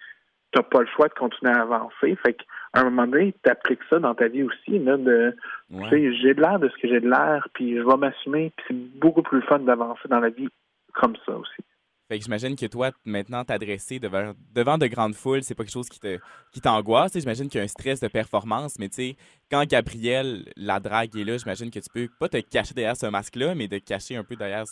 t'as 0.52 0.62
pas 0.62 0.80
le 0.80 0.86
choix 0.86 1.08
de 1.08 1.14
continuer 1.14 1.52
à 1.52 1.62
avancer. 1.62 2.16
Fait 2.22 2.34
qu'à 2.34 2.80
un 2.80 2.84
moment 2.84 3.06
donné, 3.06 3.34
tu 3.42 3.50
appliques 3.50 3.82
ça 3.88 3.98
dans 3.98 4.14
ta 4.14 4.28
vie 4.28 4.42
aussi, 4.42 4.78
là, 4.78 4.96
de, 4.96 5.34
j'ai 5.70 6.34
de 6.34 6.40
l'air 6.40 6.58
de 6.58 6.68
ce 6.68 6.76
que 6.76 6.88
j'ai 6.88 7.00
de 7.00 7.08
l'air, 7.08 7.48
puis 7.54 7.76
je 7.76 7.82
vais 7.82 7.96
m'assumer, 7.96 8.52
puis 8.56 8.66
c'est 8.68 8.98
beaucoup 8.98 9.22
plus 9.22 9.42
fun 9.42 9.60
d'avancer 9.60 10.08
dans 10.08 10.20
la 10.20 10.30
vie 10.30 10.48
comme 10.94 11.16
ça 11.24 11.32
aussi. 11.32 11.64
Fait 12.08 12.18
que 12.18 12.24
j'imagine 12.24 12.56
que 12.56 12.64
toi, 12.64 12.90
maintenant, 13.04 13.44
t'adresser 13.44 13.98
devant, 13.98 14.32
devant 14.54 14.78
de 14.78 14.86
grandes 14.86 15.14
foules, 15.14 15.42
c'est 15.42 15.54
pas 15.54 15.64
quelque 15.64 15.72
chose 15.72 15.90
qui 15.90 16.00
te 16.00 16.18
qui 16.52 16.62
t'angoisse. 16.62 17.12
J'imagine 17.18 17.48
qu'il 17.48 17.58
y 17.58 17.60
a 17.60 17.64
un 17.64 17.68
stress 17.68 18.00
de 18.00 18.08
performance, 18.08 18.78
mais 18.78 18.88
tu 18.88 18.94
sais, 18.94 19.16
quand 19.50 19.62
Gabriel, 19.68 20.44
la 20.56 20.80
drague 20.80 21.14
est 21.16 21.24
là, 21.24 21.36
j'imagine 21.36 21.70
que 21.70 21.80
tu 21.80 21.90
peux 21.92 22.08
pas 22.18 22.28
te 22.28 22.38
cacher 22.40 22.72
derrière 22.72 22.96
ce 22.96 23.06
masque-là, 23.06 23.54
mais 23.54 23.68
de 23.68 23.76
cacher 23.76 24.16
un 24.16 24.24
peu 24.24 24.36
derrière 24.36 24.64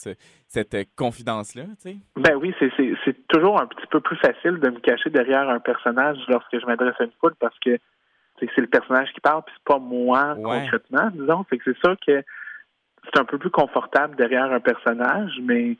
cette 0.46 0.76
confidence-là, 0.96 1.64
tu 1.82 1.90
sais. 1.90 1.96
Ben 2.16 2.36
oui, 2.36 2.54
c'est 2.58 3.28
toujours 3.28 3.60
un 3.60 3.66
petit 3.66 3.86
peu 3.90 4.00
plus 4.00 4.16
facile 4.16 4.58
de 4.58 4.70
me 4.70 4.80
cacher 4.80 5.10
derrière 5.10 5.48
un 5.50 5.60
personnage 5.60 6.16
lorsque 6.28 6.58
je 6.58 6.64
m'adresse 6.64 6.94
à 6.98 7.04
une 7.04 7.12
foule 7.20 7.34
parce 7.38 7.58
que 7.58 7.78
c'est 8.40 8.56
le 8.56 8.66
personnage 8.66 9.12
qui 9.12 9.20
parle, 9.20 9.42
puis 9.44 9.54
c'est 9.56 9.74
pas 9.74 9.78
moi 9.78 10.36
concrètement, 10.42 11.10
disons. 11.12 11.44
Fait 11.44 11.58
que 11.58 11.64
c'est 11.66 11.78
sûr 11.84 11.96
que 12.06 12.22
c'est 13.04 13.20
un 13.20 13.24
peu 13.24 13.36
plus 13.36 13.50
confortable 13.50 14.16
derrière 14.16 14.50
un 14.50 14.60
personnage, 14.60 15.32
mais 15.42 15.76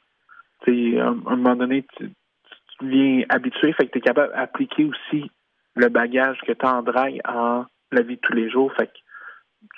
à 0.66 0.70
un, 0.70 1.14
moment 1.14 1.56
donné, 1.56 1.84
tu, 1.96 2.08
tu 2.08 2.84
deviens 2.84 3.24
habitué, 3.28 3.72
fait 3.72 3.86
que 3.86 3.92
tu 3.92 3.98
es 3.98 4.02
capable 4.02 4.32
d'appliquer 4.32 4.84
aussi 4.84 5.30
le 5.74 5.88
bagage 5.88 6.38
que 6.46 6.52
tu 6.52 6.66
as 6.66 6.74
en 6.74 6.82
drague 6.82 7.20
en 7.26 7.64
la 7.92 8.02
vie 8.02 8.16
de 8.16 8.20
tous 8.20 8.32
les 8.32 8.50
jours. 8.50 8.72
Fait 8.74 8.86
que 8.86 8.98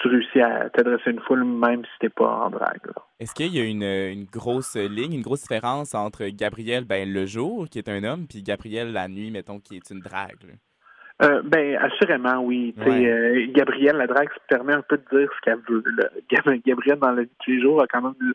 tu 0.00 0.08
réussis 0.08 0.40
à 0.40 0.70
t'adresser 0.70 1.10
une 1.10 1.20
foule 1.20 1.44
même 1.44 1.84
si 1.84 1.90
t'es 2.00 2.08
pas 2.08 2.46
en 2.46 2.50
drague. 2.50 2.80
Est-ce 3.20 3.34
qu'il 3.34 3.54
y 3.54 3.60
a 3.60 3.64
une, 3.64 3.82
une, 3.82 4.24
grosse 4.24 4.76
ligne, 4.76 5.14
une 5.14 5.22
grosse 5.22 5.42
différence 5.42 5.94
entre 5.94 6.26
Gabriel 6.28 6.84
ben, 6.84 7.10
le 7.10 7.26
jour, 7.26 7.68
qui 7.68 7.78
est 7.78 7.88
un 7.88 8.04
homme, 8.04 8.26
puis 8.28 8.42
Gabriel 8.42 8.92
la 8.92 9.08
nuit, 9.08 9.30
mettons, 9.30 9.60
qui 9.60 9.76
est 9.76 9.90
une 9.90 10.00
drague? 10.00 10.58
Euh, 11.20 11.42
ben, 11.44 11.76
assurément, 11.76 12.40
oui. 12.44 12.74
Euh, 12.78 13.46
Gabrielle, 13.50 13.96
la 13.96 14.06
drague 14.06 14.28
se 14.32 14.40
permet 14.48 14.74
un 14.74 14.82
peu 14.82 14.98
de 14.98 15.18
dire 15.18 15.28
ce 15.34 15.40
qu'elle 15.42 15.60
veut. 15.68 15.82
Gabrielle, 16.64 16.98
dans 16.98 17.10
la 17.10 17.22
vie 17.22 17.28
de 17.28 17.34
tous 17.44 17.50
les 17.50 17.60
jours, 17.60 17.82
a 17.82 17.86
quand 17.88 18.02
même 18.02 18.32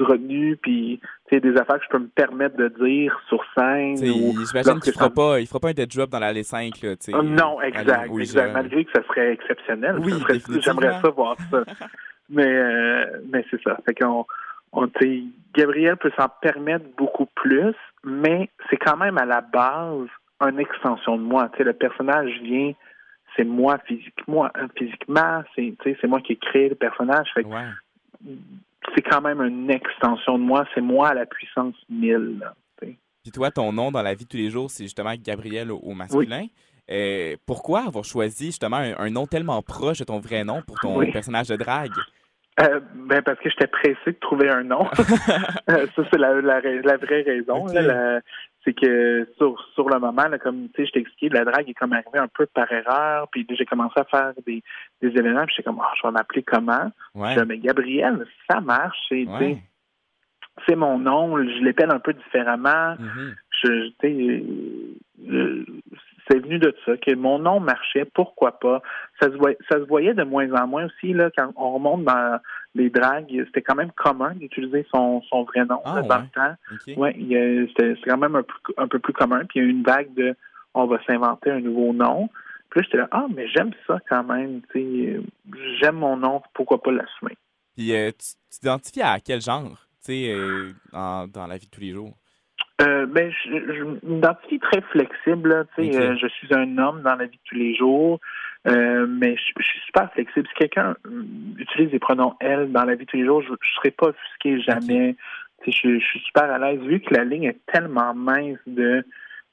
du, 0.00 0.04
retenu, 0.04 0.56
puis 0.56 1.00
des 1.30 1.56
affaires 1.56 1.78
que 1.78 1.84
je 1.84 1.90
peux 1.90 1.98
me 1.98 2.08
permettre 2.08 2.56
de 2.56 2.68
dire 2.68 3.18
sur 3.28 3.42
scène. 3.56 3.96
J'imagine 3.96 4.80
qu'il 4.80 4.92
ne 4.92 4.98
fera, 4.98 5.10
pas, 5.10 5.40
il 5.40 5.46
fera 5.46 5.60
pas 5.60 5.68
un 5.68 5.72
dead 5.72 5.88
drop 5.94 6.10
dans 6.10 6.18
la 6.18 6.42
5 6.42 6.82
Là, 6.82 6.94
oh, 7.12 7.22
non, 7.22 7.60
exact. 7.60 8.10
exact. 8.18 8.52
Malgré 8.52 8.84
que 8.84 8.92
ça 8.92 9.02
serait 9.08 9.32
exceptionnel. 9.32 9.96
Oui, 10.00 10.12
J'aimerais 10.60 11.00
ça 11.00 11.08
voir 11.10 11.36
ça. 11.50 11.64
mais 12.30 12.46
euh, 12.46 13.20
mais 13.30 13.44
c'est 13.50 13.62
ça. 13.62 13.78
Fait 13.84 13.94
qu'on 13.94 14.24
on, 14.72 14.88
Gabriel 15.54 15.96
peut 15.96 16.12
s'en 16.18 16.28
permettre 16.40 16.84
beaucoup 16.96 17.26
plus, 17.26 17.74
mais 18.04 18.48
c'est 18.68 18.76
quand 18.76 18.96
même 18.96 19.18
à 19.18 19.24
la 19.24 19.40
base 19.40 20.08
une 20.40 20.58
extension 20.58 21.16
de 21.16 21.22
moi. 21.22 21.50
le 21.58 21.72
personnage 21.72 22.30
vient, 22.42 22.72
c'est 23.36 23.44
moi 23.44 23.78
physiquement, 23.86 24.48
physiquement 24.76 25.42
c'est 25.54 26.06
moi 26.06 26.20
qui 26.20 26.32
ai 26.32 26.36
créé 26.36 26.68
le 26.68 26.74
personnage. 26.76 27.28
C'est 28.94 29.02
quand 29.02 29.20
même 29.20 29.40
une 29.40 29.70
extension 29.70 30.38
de 30.38 30.44
moi, 30.44 30.66
c'est 30.74 30.80
moi 30.80 31.08
à 31.08 31.14
la 31.14 31.26
puissance 31.26 31.74
1000. 31.88 32.42
Puis 33.22 33.32
toi, 33.32 33.50
ton 33.50 33.72
nom 33.72 33.90
dans 33.90 34.02
la 34.02 34.14
vie 34.14 34.24
de 34.24 34.28
tous 34.28 34.38
les 34.38 34.50
jours, 34.50 34.70
c'est 34.70 34.84
justement 34.84 35.12
Gabriel 35.22 35.70
au, 35.70 35.92
masculin. 35.92 36.46
Euh, 36.90 37.36
pourquoi 37.46 37.86
avoir 37.86 38.04
choisi 38.04 38.46
justement 38.46 38.78
un, 38.78 39.10
nom 39.10 39.26
tellement 39.26 39.60
proche 39.62 39.98
de 39.98 40.04
ton 40.04 40.18
vrai 40.20 40.42
nom 40.42 40.62
pour 40.62 40.78
ton 40.80 40.98
personnage 41.12 41.48
de 41.48 41.56
drague? 41.56 41.92
Euh, 42.60 42.80
ben 42.94 43.22
parce 43.22 43.38
que 43.38 43.48
j'étais 43.48 43.68
pressé 43.68 43.96
de 44.06 44.18
trouver 44.20 44.48
un 44.48 44.64
nom. 44.64 44.88
Euh, 45.68 45.86
ça, 45.94 46.02
c'est 46.10 46.18
la, 46.18 46.40
la, 46.40 46.96
vraie 46.96 47.22
raison. 47.22 47.66
C'est 48.64 48.74
que 48.74 49.26
sur, 49.38 49.58
sur 49.74 49.88
le 49.88 49.98
moment, 49.98 50.28
là, 50.28 50.38
comme 50.38 50.68
tu 50.74 50.82
sais, 50.82 50.86
je 50.86 50.92
t'ai 50.92 51.00
expliqué, 51.00 51.28
la 51.30 51.44
drague 51.44 51.68
est 51.68 51.74
comme 51.74 51.92
arrivée 51.92 52.18
un 52.18 52.28
peu 52.28 52.46
par 52.46 52.70
erreur, 52.70 53.28
puis 53.30 53.46
j'ai 53.50 53.64
commencé 53.64 53.98
à 53.98 54.04
faire 54.04 54.32
des, 54.46 54.62
des 55.00 55.08
événements, 55.08 55.46
puis 55.46 55.54
j'étais 55.56 55.66
comme, 55.66 55.80
oh, 55.80 55.94
je 55.96 56.06
vais 56.06 56.12
m'appeler 56.12 56.42
comment? 56.42 56.92
Ouais. 57.14 57.34
Je 57.34 57.40
mais 57.40 57.58
Gabriel, 57.58 58.26
ça 58.50 58.60
marche, 58.60 58.98
c'est 59.08 59.26
c'est 60.68 60.76
mon 60.76 60.98
nom, 60.98 61.38
je 61.38 61.64
l'appelle 61.64 61.90
un 61.90 62.00
peu 62.00 62.12
différemment. 62.12 62.94
Mm-hmm. 62.94 63.34
je, 63.62 63.92
euh, 65.30 65.64
c'est 66.30 66.38
venu 66.38 66.58
de 66.58 66.74
ça, 66.84 66.96
que 66.96 67.14
mon 67.14 67.38
nom 67.38 67.60
marchait, 67.60 68.04
pourquoi 68.04 68.58
pas? 68.58 68.82
Ça 69.20 69.28
se, 69.30 69.36
voyait, 69.36 69.58
ça 69.68 69.78
se 69.78 69.84
voyait 69.84 70.14
de 70.14 70.22
moins 70.22 70.52
en 70.52 70.66
moins 70.66 70.86
aussi, 70.86 71.12
là, 71.12 71.30
quand 71.36 71.52
on 71.56 71.72
remonte 71.74 72.04
dans 72.04 72.38
les 72.74 72.90
dragues, 72.90 73.26
c'était 73.46 73.62
quand 73.62 73.74
même 73.74 73.90
commun 73.92 74.34
d'utiliser 74.34 74.86
son, 74.94 75.22
son 75.22 75.44
vrai 75.44 75.64
nom 75.64 75.80
ah, 75.84 76.02
dans 76.02 76.18
le 76.18 76.28
temps. 76.28 77.00
Ouais, 77.00 77.14
c'était 77.68 77.94
quand 78.06 78.18
même 78.18 78.36
un, 78.36 78.44
un, 78.76 78.88
peu 78.88 78.98
plus 78.98 79.12
commun. 79.12 79.44
Puis 79.48 79.58
il 79.58 79.62
y 79.62 79.64
a 79.64 79.68
eu 79.68 79.70
une 79.70 79.82
vague 79.82 80.14
de 80.14 80.36
on 80.74 80.86
va 80.86 81.02
s'inventer 81.04 81.50
un 81.50 81.60
nouveau 81.60 81.92
nom. 81.92 82.28
Puis 82.70 82.80
là, 82.80 82.84
j'étais 82.84 82.98
là, 82.98 83.08
ah, 83.10 83.26
mais 83.34 83.48
j'aime 83.48 83.72
ça 83.86 83.98
quand 84.08 84.22
même. 84.24 84.62
J'aime 85.80 85.96
mon 85.96 86.16
nom, 86.16 86.42
pourquoi 86.54 86.80
pas 86.80 86.92
l'assumer? 86.92 87.36
Puis 87.76 87.92
euh, 87.94 88.10
tu 88.12 88.34
t'identifies 88.50 89.02
à 89.02 89.18
quel 89.18 89.40
genre, 89.40 89.86
tu 90.04 90.12
sais, 90.12 90.32
euh, 90.32 90.72
dans 90.92 91.46
la 91.48 91.56
vie 91.56 91.66
de 91.66 91.70
tous 91.70 91.80
les 91.80 91.92
jours? 91.92 92.16
Euh, 92.80 93.06
ben, 93.06 93.30
je, 93.30 93.50
je 93.74 93.84
m'identifie 94.06 94.58
très 94.58 94.80
flexible. 94.92 95.66
Sais, 95.76 95.94
euh, 95.96 96.16
je 96.16 96.26
suis 96.28 96.54
un 96.54 96.78
homme 96.78 97.02
dans 97.02 97.14
la 97.14 97.26
vie 97.26 97.36
de 97.36 97.42
tous 97.44 97.56
les 97.56 97.74
jours, 97.74 98.20
euh, 98.68 99.06
mais 99.06 99.36
je, 99.36 99.62
suis 99.62 99.80
super 99.86 100.10
flexible. 100.12 100.46
Si 100.48 100.54
quelqu'un 100.54 100.96
utilise 101.58 101.92
les 101.92 101.98
pronoms 101.98 102.36
elle 102.40 102.72
dans 102.72 102.84
la 102.84 102.94
vie 102.94 103.04
de 103.04 103.10
tous 103.10 103.16
les 103.18 103.26
jours, 103.26 103.42
je, 103.42 103.50
ne 103.50 103.56
serai 103.76 103.90
pas 103.90 104.08
offusqué 104.08 104.60
jamais. 104.62 105.16
Sais, 105.64 105.72
je, 105.72 105.98
suis 105.98 106.20
super 106.20 106.44
à 106.44 106.58
l'aise 106.58 106.80
vu 106.80 107.00
que 107.00 107.14
la 107.14 107.24
ligne 107.24 107.44
est 107.44 107.60
tellement 107.66 108.14
mince 108.14 108.58
de. 108.66 109.04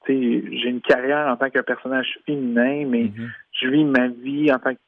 J'ai 0.07 0.69
une 0.69 0.79
carrière 0.79 1.27
en 1.27 1.35
tant 1.35 1.49
qu'un 1.49 1.63
personnage 1.63 2.17
féminin, 2.25 2.85
mais 2.87 3.03
mm-hmm. 3.05 3.29
je 3.61 3.67
vis 3.67 3.83
ma 3.83 4.07
vie 4.07 4.49
en 4.53 4.59
tant 4.59 4.73
que 4.73 4.79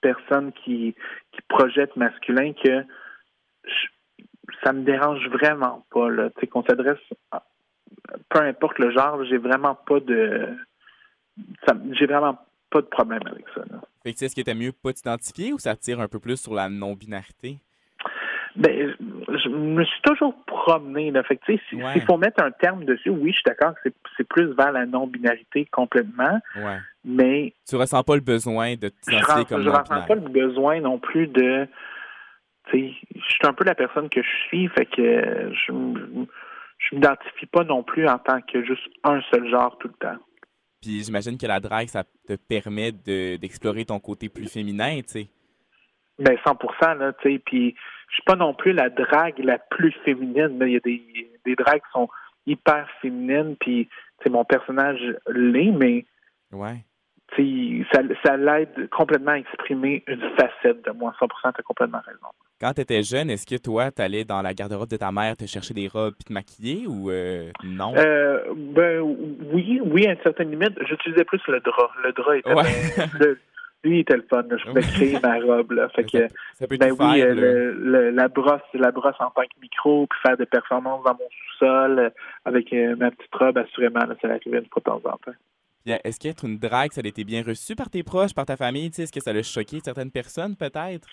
personne 0.00 0.52
qui 0.52 0.94
qui 1.32 1.40
projette 1.48 1.96
masculin 1.96 2.52
que 2.52 2.84
ça 4.62 4.72
me 4.72 4.82
dérange 4.82 5.26
vraiment 5.28 5.84
pas 5.90 6.08
là. 6.08 6.30
Qu'on 6.52 6.62
s'adresse 6.62 6.98
peu 8.28 8.40
importe 8.40 8.78
le 8.78 8.90
genre, 8.90 9.24
j'ai 9.24 9.38
vraiment 9.38 9.74
pas 9.74 10.00
de. 10.00 10.48
J'ai 11.92 12.06
vraiment 12.06 12.38
pas 12.70 12.80
de 12.80 12.86
problème 12.86 13.22
avec 13.26 13.44
ça. 13.54 13.62
Fait 14.02 14.12
que 14.12 14.24
est-ce 14.24 14.34
que 14.34 14.40
t'aimes 14.42 14.58
mieux 14.58 14.72
pas 14.72 14.92
t'identifier 14.92 15.52
ou 15.52 15.58
ça 15.58 15.76
tire 15.76 16.00
un 16.00 16.08
peu 16.08 16.18
plus 16.18 16.40
sur 16.40 16.54
la 16.54 16.68
non-binarité? 16.68 17.58
Ben, 18.56 18.94
je 18.98 19.48
me 19.48 19.84
suis 19.84 20.02
toujours 20.02 20.34
promené. 20.44 21.10
Là. 21.10 21.22
Fait 21.22 21.36
que, 21.36 21.56
s'il 21.68 22.02
faut 22.02 22.16
mettre 22.16 22.42
un 22.42 22.50
terme 22.50 22.84
dessus, 22.84 23.10
oui, 23.10 23.30
je 23.30 23.36
suis 23.36 23.42
d'accord 23.46 23.74
que 23.74 23.90
c'est 24.16 24.28
plus 24.28 24.52
vers 24.54 24.72
la 24.72 24.86
non-binarité 24.86 25.66
complètement. 25.66 26.40
Ouais. 26.56 26.78
Mais. 27.04 27.54
Tu 27.68 27.76
ressens 27.76 28.02
pas 28.02 28.14
le 28.14 28.20
besoin 28.20 28.74
de 28.74 28.88
t'identifier 28.88 29.44
comme. 29.44 29.62
Je 29.62 29.68
ressens 29.68 30.02
pas 30.06 30.14
le 30.14 30.28
besoin 30.28 30.80
non 30.80 30.98
plus 30.98 31.28
de. 31.28 31.68
je 32.72 32.78
suis 32.78 33.46
un 33.46 33.52
peu 33.52 33.64
la 33.64 33.74
personne 33.74 34.08
que 34.08 34.22
je 34.22 34.36
suis, 34.48 34.68
fait 34.68 34.86
que 34.86 35.52
je 35.52 35.72
je 36.80 36.94
m'identifie 36.94 37.46
pas 37.46 37.64
non 37.64 37.82
plus 37.82 38.08
en 38.08 38.18
tant 38.18 38.40
que 38.40 38.64
juste 38.64 38.88
un 39.04 39.20
seul 39.30 39.48
genre 39.48 39.76
tout 39.78 39.88
le 39.88 39.94
temps. 39.94 40.18
Puis 40.80 41.02
j'imagine 41.04 41.36
que 41.36 41.46
la 41.46 41.60
drague, 41.60 41.88
ça 41.88 42.04
te 42.26 42.34
permet 42.34 42.90
d'explorer 42.92 43.84
ton 43.84 44.00
côté 44.00 44.28
plus 44.28 44.50
féminin, 44.50 45.00
tu 45.02 45.08
sais. 45.08 45.28
Ben 46.18 46.36
100 46.44 46.94
là, 46.94 47.12
tu 47.14 47.32
sais. 47.32 47.38
Puis 47.38 47.74
je 48.08 48.14
suis 48.14 48.22
pas 48.24 48.36
non 48.36 48.54
plus 48.54 48.72
la 48.72 48.88
drague 48.88 49.38
la 49.38 49.58
plus 49.58 49.92
féminine. 50.04 50.58
Il 50.62 50.72
y 50.72 50.76
a 50.76 50.80
des, 50.80 51.02
des 51.44 51.54
dragues 51.54 51.82
qui 51.82 51.92
sont 51.92 52.08
hyper 52.46 52.88
féminines, 53.02 53.56
puis 53.60 53.88
mon 54.28 54.44
personnage 54.44 55.00
l'est, 55.28 55.70
mais 55.70 56.04
ouais. 56.52 56.84
Ça, 57.36 58.00
ça 58.24 58.36
l'aide 58.36 58.88
complètement 58.90 59.32
à 59.32 59.38
exprimer 59.38 60.02
une 60.06 60.22
facette 60.36 60.84
de 60.84 60.90
moi. 60.92 61.14
100 61.18 61.26
tu 61.26 61.46
as 61.46 61.62
complètement 61.62 62.00
raison. 62.04 62.28
Quand 62.60 62.74
tu 62.74 62.82
étais 62.82 63.02
jeune, 63.02 63.30
est-ce 63.30 63.46
que 63.46 63.60
toi, 63.60 63.90
tu 63.90 64.02
allais 64.02 64.24
dans 64.24 64.42
la 64.42 64.52
garde-robe 64.52 64.90
de 64.90 64.96
ta 64.96 65.10
mère 65.12 65.36
te 65.36 65.46
chercher 65.46 65.72
des 65.72 65.88
robes 65.88 66.14
et 66.20 66.24
te 66.24 66.32
maquiller 66.32 66.86
ou 66.86 67.10
euh, 67.10 67.50
non? 67.64 67.94
Euh, 67.96 68.40
ben 68.54 69.00
oui, 69.00 69.80
oui, 69.82 70.06
à 70.06 70.12
une 70.12 70.22
certaine 70.22 70.50
limite. 70.50 70.74
J'utilisais 70.86 71.24
plus 71.24 71.40
le 71.48 71.60
drap. 71.60 71.90
Le 72.04 72.12
drap 72.12 72.36
était 72.36 73.18
le, 73.18 73.38
lui 73.82 74.00
était 74.00 74.16
le 74.16 74.26
fun. 74.28 74.44
Je 74.50 74.64
pouvais 74.66 74.82
créer 74.82 75.18
ma 75.22 75.38
robe. 75.38 75.72
Là. 75.72 75.88
Fait 75.90 76.04
que, 76.04 76.28
ça, 76.54 76.66
peut 76.66 76.76
ben 76.76 76.94
oui, 76.98 77.22
le, 77.22 78.10
la 78.10 78.28
brosse, 78.28 78.60
la 78.74 78.90
brosse 78.90 79.16
en 79.20 79.30
tant 79.30 79.42
que 79.42 79.60
micro, 79.62 80.06
puis 80.06 80.18
faire 80.22 80.36
des 80.36 80.46
performances 80.46 81.02
dans 81.04 81.14
mon 81.14 81.28
sous-sol 81.30 81.98
euh, 81.98 82.10
avec 82.44 82.72
ma 82.72 83.10
petite 83.10 83.34
robe, 83.34 83.56
assurément, 83.56 84.00
là, 84.00 84.14
ça 84.20 84.28
arrivait 84.28 84.58
une 84.58 84.66
fois 84.66 84.80
de 84.80 84.84
temps 84.84 85.00
en 85.04 85.16
temps. 85.16 85.32
Est-ce 85.86 86.20
qu'être 86.20 86.44
une 86.44 86.58
drague, 86.58 86.92
ça 86.92 87.00
a 87.02 87.08
été 87.08 87.24
bien 87.24 87.42
reçu 87.42 87.74
par 87.74 87.88
tes 87.88 88.02
proches, 88.02 88.34
par 88.34 88.44
ta 88.44 88.56
famille? 88.56 88.86
Est-ce 88.86 89.12
que 89.12 89.20
ça 89.20 89.30
a 89.30 89.42
choqué 89.42 89.78
certaines 89.82 90.10
personnes, 90.10 90.54
peut-être? 90.56 91.08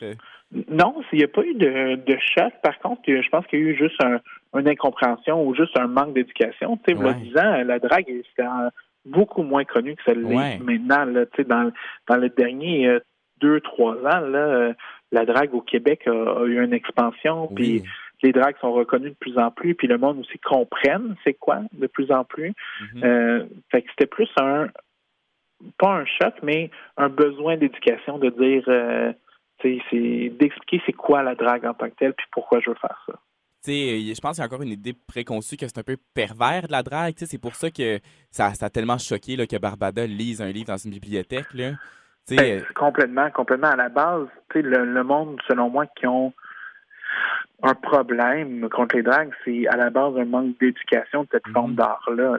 Non, 0.69 0.95
il 1.13 1.19
n'y 1.19 1.23
a 1.23 1.27
pas 1.27 1.43
eu 1.43 1.53
de, 1.53 1.95
de 1.95 2.17
choc. 2.19 2.53
Par 2.61 2.77
contre, 2.79 3.01
je 3.05 3.29
pense 3.29 3.45
qu'il 3.47 3.59
y 3.59 3.61
a 3.63 3.65
eu 3.65 3.77
juste 3.77 4.01
une 4.53 4.67
incompréhension 4.67 5.45
ou 5.45 5.55
juste 5.55 5.77
un 5.79 5.87
manque 5.87 6.13
d'éducation. 6.13 6.77
Tu 6.85 6.93
sais, 6.93 6.99
ouais. 7.01 7.13
disant, 7.15 7.63
la 7.63 7.79
drague, 7.79 8.07
c'était 8.07 8.49
beaucoup 9.05 9.43
moins 9.43 9.63
connu 9.63 9.95
que 9.95 10.03
ça 10.03 10.13
l'est 10.13 10.59
maintenant. 10.59 11.05
Là, 11.05 11.25
dans, 11.47 11.71
dans 12.07 12.17
les 12.17 12.29
derniers 12.29 12.87
euh, 12.87 12.99
deux, 13.39 13.61
trois 13.61 13.95
ans, 13.95 14.19
là, 14.19 14.73
la 15.11 15.25
drague 15.25 15.53
au 15.53 15.61
Québec 15.61 16.07
a, 16.07 16.43
eu 16.45 16.61
une 16.61 16.73
expansion. 16.73 17.47
Puis 17.55 17.83
les 18.23 18.31
dragues 18.31 18.57
sont 18.59 18.73
reconnues 18.73 19.11
de 19.11 19.15
plus 19.15 19.37
en 19.37 19.51
plus, 19.51 19.75
puis 19.75 19.87
le 19.87 19.97
monde 19.97 20.19
aussi 20.19 20.39
comprenne 20.39 21.15
c'est 21.23 21.35
quoi 21.35 21.61
de 21.73 21.87
plus 21.87 22.11
en 22.11 22.23
plus. 22.23 22.49
Mm-hmm. 22.49 23.05
Euh, 23.05 23.45
fait 23.71 23.83
que 23.83 23.89
c'était 23.91 24.07
plus 24.07 24.29
un 24.39 24.67
pas 25.77 25.89
un 25.89 26.05
choc, 26.05 26.35
mais 26.43 26.69
un 26.97 27.09
besoin 27.09 27.57
d'éducation 27.57 28.17
de 28.19 28.29
dire 28.29 28.63
euh, 28.67 29.11
c'est 29.61 30.31
d'expliquer 30.39 30.81
c'est 30.85 30.93
quoi 30.93 31.23
la 31.23 31.35
drague 31.35 31.65
en 31.65 31.73
tant 31.73 31.89
que 31.89 31.95
telle, 31.95 32.13
puis 32.13 32.27
pourquoi 32.31 32.59
je 32.59 32.69
veux 32.69 32.75
faire 32.75 33.03
ça. 33.07 33.13
je 33.65 34.19
pense 34.21 34.35
qu'il 34.35 34.41
y 34.41 34.43
a 34.43 34.45
encore 34.45 34.61
une 34.61 34.69
idée 34.69 34.93
préconçue 34.93 35.57
que 35.57 35.67
c'est 35.67 35.79
un 35.79 35.83
peu 35.83 35.97
pervers 36.13 36.67
de 36.67 36.71
la 36.71 36.83
drague. 36.83 37.15
C'est 37.17 37.41
pour 37.41 37.55
ça 37.55 37.71
que 37.71 37.99
ça, 38.29 38.53
ça 38.53 38.67
a 38.67 38.69
tellement 38.69 38.97
choqué 38.97 39.35
là, 39.35 39.47
que 39.47 39.57
Barbada 39.57 40.05
lise 40.05 40.41
un 40.41 40.51
livre 40.51 40.67
dans 40.67 40.77
une 40.77 40.91
bibliothèque. 40.91 41.53
Là. 41.53 41.71
Ben, 42.29 42.63
complètement, 42.75 43.31
complètement. 43.31 43.69
À 43.69 43.77
la 43.77 43.89
base, 43.89 44.27
le, 44.53 44.85
le 44.85 45.03
monde, 45.03 45.39
selon 45.47 45.69
moi, 45.69 45.85
qui 45.87 46.05
ont 46.05 46.33
un 47.63 47.73
problème 47.73 48.69
contre 48.69 48.95
les 48.95 49.03
dragues, 49.03 49.31
c'est 49.43 49.67
à 49.67 49.77
la 49.77 49.89
base 49.89 50.17
un 50.17 50.25
manque 50.25 50.57
d'éducation 50.59 51.23
de 51.23 51.29
cette 51.31 51.47
forme 51.47 51.71
mhm. 51.71 51.77
d'art-là, 51.77 52.37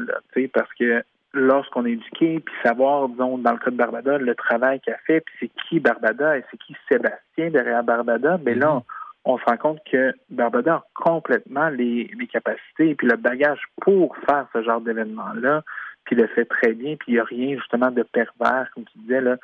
parce 0.53 0.73
que 0.75 1.03
lorsqu'on 1.35 1.85
est 1.87 1.93
éduqué, 1.93 2.41
puis 2.41 2.55
savoir, 2.63 3.09
disons, 3.09 3.39
dans 3.39 3.53
le 3.53 3.59
cas 3.59 3.71
de 3.71 3.77
Barbada, 3.77 4.19
le 4.19 4.35
travail 4.35 4.81
qu'elle 4.81 4.99
fait, 5.07 5.21
puis 5.21 5.35
c'est 5.41 5.51
qui 5.69 5.81
Barbada 5.81 6.39
et 6.39 6.45
c'est 6.51 6.57
qui 6.59 6.75
Sébastien 6.89 7.51
derrière 7.51 7.83
Barbada, 7.83 8.39
ben 8.39 8.59
là, 8.59 8.75
mhm. 8.75 8.83
on, 9.25 9.39
se 9.39 9.45
rend 9.45 9.57
compte 9.57 9.81
que 9.91 10.15
Barbada 10.31 10.75
a 10.75 10.85
complètement 10.95 11.69
les, 11.69 12.11
les 12.19 12.27
capacités 12.27 12.91
et 12.91 12.95
puis 12.95 13.09
le 13.09 13.17
bagage 13.17 13.61
pour 13.81 14.17
faire 14.29 14.47
ce 14.53 14.63
genre 14.63 14.81
d'événement-là, 14.81 15.63
puis 16.05 16.17
le 16.17 16.27
fait 16.29 16.47
très 16.47 16.73
bien, 16.73 16.97
puis 16.97 17.13
il 17.13 17.15
n'y 17.15 17.21
a 17.21 17.25
rien 17.25 17.57
justement 17.57 17.91
de 17.91 18.03
pervers, 18.03 18.71
comme 18.75 18.85
tu 18.85 18.99
disais, 18.99 19.21
là, 19.21 19.37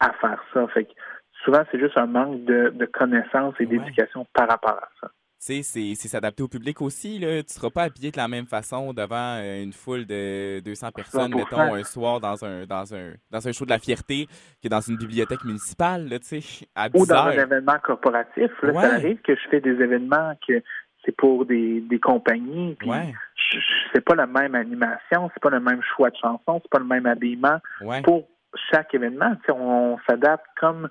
à 0.00 0.12
faire 0.14 0.42
ça. 0.52 0.66
Fait 0.68 0.84
que 0.84 0.92
souvent, 1.44 1.62
c'est 1.70 1.78
juste 1.78 1.96
un 1.96 2.06
manque 2.06 2.44
de, 2.44 2.86
connaissances 2.92 3.54
et 3.60 3.66
d'éducation 3.66 4.26
par 4.32 4.48
rapport 4.48 4.78
à 4.78 4.88
ça. 5.00 5.10
sais, 5.38 5.62
c'est 5.62 5.94
s'adapter 5.94 6.42
au 6.42 6.48
public 6.48 6.80
aussi. 6.82 7.18
Là. 7.18 7.42
Tu 7.42 7.52
seras 7.52 7.70
pas 7.70 7.84
habillé 7.84 8.10
de 8.10 8.16
la 8.16 8.28
même 8.28 8.46
façon 8.46 8.92
devant 8.92 9.36
euh, 9.38 9.62
une 9.62 9.72
foule 9.72 10.06
de 10.06 10.60
200 10.60 10.90
personnes, 10.92 11.34
mettons, 11.34 11.74
un 11.74 11.84
soir 11.84 12.20
dans 12.20 12.44
un, 12.44 12.66
dans, 12.66 12.94
un, 12.94 13.12
dans 13.30 13.48
un 13.48 13.52
show 13.52 13.64
de 13.64 13.70
la 13.70 13.78
fierté 13.78 14.26
que 14.62 14.68
dans 14.68 14.80
une 14.80 14.96
bibliothèque 14.96 15.44
municipale, 15.44 16.08
là, 16.08 16.18
à 16.74 16.88
Ou 16.94 17.06
dans 17.06 17.26
un 17.26 17.30
événement 17.32 17.78
corporatif. 17.82 18.50
Là, 18.62 18.72
Ça 18.74 18.94
arrive 18.94 19.20
que 19.22 19.34
je 19.34 19.48
fais 19.50 19.60
des 19.60 19.70
événements 19.82 20.34
que 20.46 20.62
c'est 21.04 21.16
pour 21.16 21.46
des, 21.46 21.80
des 21.80 21.98
compagnies. 21.98 22.76
Puis 22.78 22.90
c'est 23.92 24.04
pas 24.04 24.14
la 24.14 24.26
même 24.26 24.54
animation, 24.54 25.30
c'est 25.32 25.42
pas 25.42 25.50
le 25.50 25.60
même 25.60 25.80
choix 25.96 26.10
de 26.10 26.16
chanson, 26.16 26.60
c'est 26.62 26.70
pas 26.70 26.78
le 26.78 26.84
même 26.84 27.06
habillement. 27.06 27.58
Pour 28.04 28.28
chaque 28.72 28.94
événement, 28.94 29.34
on, 29.48 29.98
s'adapte 30.08 30.46
comme 30.58 30.88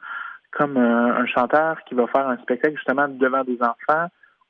comme 0.52 0.78
un, 0.78 1.26
chanteur 1.28 1.78
qui 1.86 1.96
va 1.96 2.08
faire 2.08 2.28
un 2.28 2.38
spectacle 2.38 2.76
justement 2.76 3.08
devant 3.08 3.44
des 3.44 3.58
enfants 3.62 4.08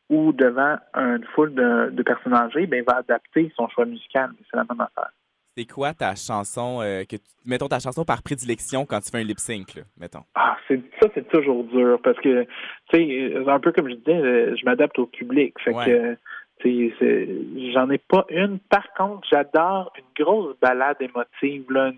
ou 0.10 0.32
devant 0.34 0.78
une 0.96 1.24
foule 1.36 1.54
de, 1.54 1.92
de 1.92 2.04
personnes 2.04 2.34
âgées, 2.34 2.66
ben, 2.66 2.78
il 2.78 2.86
va 2.86 2.98
adapter 2.98 3.52
son 3.56 3.68
choix 3.70 3.86
musical. 3.86 4.32
C'est 4.50 4.58
la 4.58 4.66
même 4.70 4.82
affaire. 4.82 5.12
C'est 5.56 5.66
quoi 5.66 5.94
ta 5.94 6.16
chanson, 6.16 6.80
euh, 6.82 7.04
que 7.04 7.18
mettons 7.46 7.68
ta 7.68 7.80
chanson 7.80 8.06
par 8.06 8.24
prédilection 8.24 8.86
quand 8.86 9.02
tu 9.02 9.12
fais 9.12 9.20
un 9.20 9.24
lip 9.24 9.40
sync, 9.40 9.82
mettons? 10.00 10.24
Ah, 10.36 10.58
ça, 10.70 11.08
c'est 11.14 11.28
toujours 11.28 11.64
dur 11.66 12.00
parce 12.04 12.18
que, 12.20 12.44
tu 12.90 12.98
sais, 12.98 13.34
un 13.46 13.60
peu 13.60 13.72
comme 13.72 13.90
je 13.90 13.96
disais, 13.96 14.16
euh, 14.16 14.56
je 14.56 14.64
m'adapte 14.66 14.98
au 15.00 15.06
public. 15.06 15.56
Fait 15.64 15.74
que, 15.74 16.16
tu 16.60 16.94
sais, 16.98 17.28
j'en 17.74 17.90
ai 17.90 17.98
pas 17.98 18.26
une. 18.30 18.60
Par 18.60 18.88
contre, 18.94 19.28
j'adore 19.30 19.92
une 19.98 20.24
grosse 20.24 20.56
balade 20.62 20.98
émotive, 21.02 21.70
là. 21.72 21.92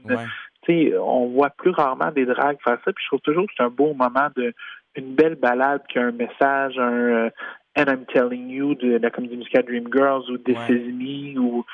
Sais, 0.66 0.98
on 0.98 1.28
voit 1.30 1.50
plus 1.50 1.72
rarement 1.72 2.12
des 2.12 2.26
dragues 2.26 2.58
faire 2.64 2.78
ça, 2.84 2.94
puis 2.94 3.04
je 3.04 3.08
trouve 3.08 3.22
toujours 3.22 3.46
que 3.46 3.54
c'est 3.58 3.64
un 3.64 3.70
beau 3.70 3.94
moment 3.94 4.30
de 4.36 4.54
une 4.96 5.16
belle 5.16 5.36
balade 5.36 5.82
qui 5.90 6.00
a 6.00 6.04
un 6.04 6.12
message, 6.12 6.78
un, 6.78 6.92
euh, 6.92 7.30
And 7.78 7.86
I'm 7.88 8.06
Telling 8.06 8.50
You 8.50 8.76
de 8.76 8.98
la 8.98 9.10
comédie 9.10 9.38
musicale 9.38 9.64
Dreamgirls 9.64 10.30
ou 10.30 10.38
This 10.38 10.58
Is 10.68 10.92
Me 10.92 11.40
ou 11.40 11.66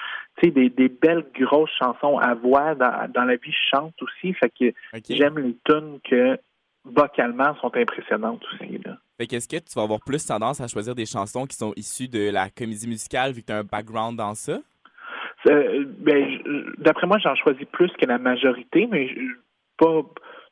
des, 0.43 0.69
des 0.69 0.89
belles 0.89 1.25
grosses 1.33 1.71
chansons 1.79 2.19
à 2.19 2.35
voix 2.35 2.75
dans, 2.75 3.11
dans 3.11 3.23
la 3.23 3.35
vie 3.35 3.51
je 3.51 3.75
chante 3.75 3.95
aussi 4.03 4.33
fait 4.33 4.51
que 4.51 4.71
j'aime 5.09 5.39
les 5.39 5.55
tunes 5.65 5.99
que 6.07 6.37
vocalement 6.85 7.55
sont 7.61 7.75
impressionnantes 7.75 8.43
aussi 8.45 8.77
là. 8.85 8.97
Fait 9.17 9.25
qu'est-ce 9.25 9.47
que 9.47 9.57
tu 9.57 9.73
vas 9.75 9.81
avoir 9.81 9.99
plus 9.99 10.23
tendance 10.23 10.61
à 10.61 10.67
choisir 10.67 10.93
des 10.93 11.07
chansons 11.07 11.47
qui 11.47 11.57
sont 11.57 11.73
issues 11.75 12.07
de 12.07 12.29
la 12.29 12.51
comédie 12.51 12.87
musicale 12.87 13.31
vu 13.31 13.41
que 13.41 13.47
tu 13.47 13.53
as 13.53 13.57
un 13.57 13.63
background 13.63 14.17
dans 14.17 14.35
ça? 14.35 14.59
Euh, 15.45 15.85
ben, 15.99 16.39
d'après 16.79 17.07
moi, 17.07 17.17
j'en 17.19 17.35
choisis 17.35 17.65
plus 17.71 17.91
que 17.93 18.05
la 18.05 18.17
majorité, 18.17 18.87
mais 18.89 19.15
pas 19.77 20.01